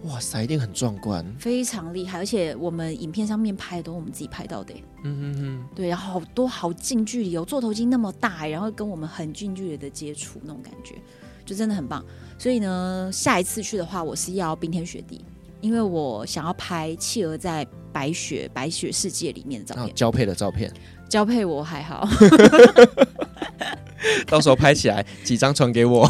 [0.04, 4.72] 哇塞，一定很壮观，非常厉害，而且我们影片上面拍的都是我们自己拍到的。
[5.04, 10.94] 嗯嗯嗯，对，然后好多好近距离，哦座头鲸那么大，然后跟我们很近距离的接触，那种感觉
[11.44, 12.06] 就真的很棒。
[12.38, 15.26] 所以呢，下一次去的话，我是要冰天雪地。
[15.62, 20.72] 因为我想要拍企鹅在白雪白雪世界里面的照片，交配的照片，
[21.10, 22.08] 交配我还好，
[24.28, 26.10] 到时候拍起来几张传给我，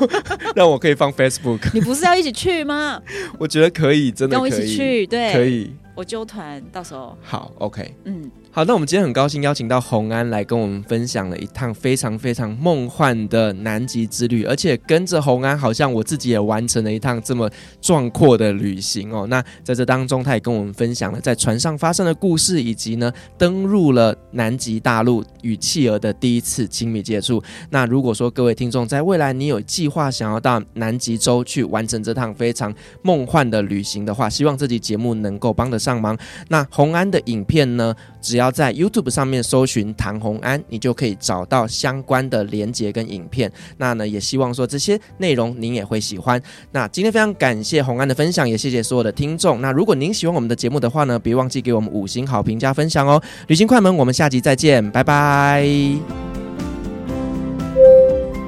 [0.54, 1.60] 让我可以放 Facebook。
[1.74, 3.00] 你不是要一起去吗？
[3.38, 7.16] 我觉得可以，真的可以，跟我一起去，对，可以，我揪团，到时候。
[7.22, 8.30] 好，OK，嗯。
[8.56, 17.50] 好，那我们今天很高兴邀请到洪安来跟我们分享了一趟非常非常梦幻的南极之旅，而且跟着洪安，好像我自己也完成了一趟这么
[17.82, 19.26] 壮阔的旅行哦。
[19.28, 27.42] 那在这当中，他也跟我们分享了在船上发生的故事，以及呢登入了南极大陆与企鹅的第一次亲密接触。
[27.68, 36.16] 那如果说各位听众在未来你有计划想要到南极洲去完成这趟非常梦幻的旅行的话，希望这集节目能够帮得上忙。
[36.48, 43.50] 那洪安的影片呢，只要要在 YouTube 上面搜寻唐红安，你就可以找到相关的连接跟影片。
[43.76, 46.40] 那呢，也希望说这些内容您也会喜欢。
[46.70, 49.60] 那今天非常感谢红安的分享，也谢谢所有的听众。
[49.60, 53.20] 那如果您喜欢我们的节目的话呢，别忘记给我们五星好评加分享哦。
[53.48, 55.66] 旅行快门，我们下集再见，拜拜。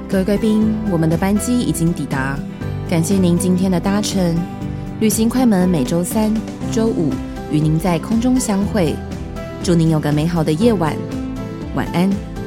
[0.09, 2.39] 各位贵宾，我们的班机已经抵达，
[2.89, 4.37] 感谢您今天的搭乘。
[5.01, 6.33] 旅行快门每周三、
[6.73, 7.13] 周五
[7.51, 8.95] 与您在空中相会，
[9.63, 10.97] 祝您有个美好的夜晚，
[11.75, 12.38] 晚安。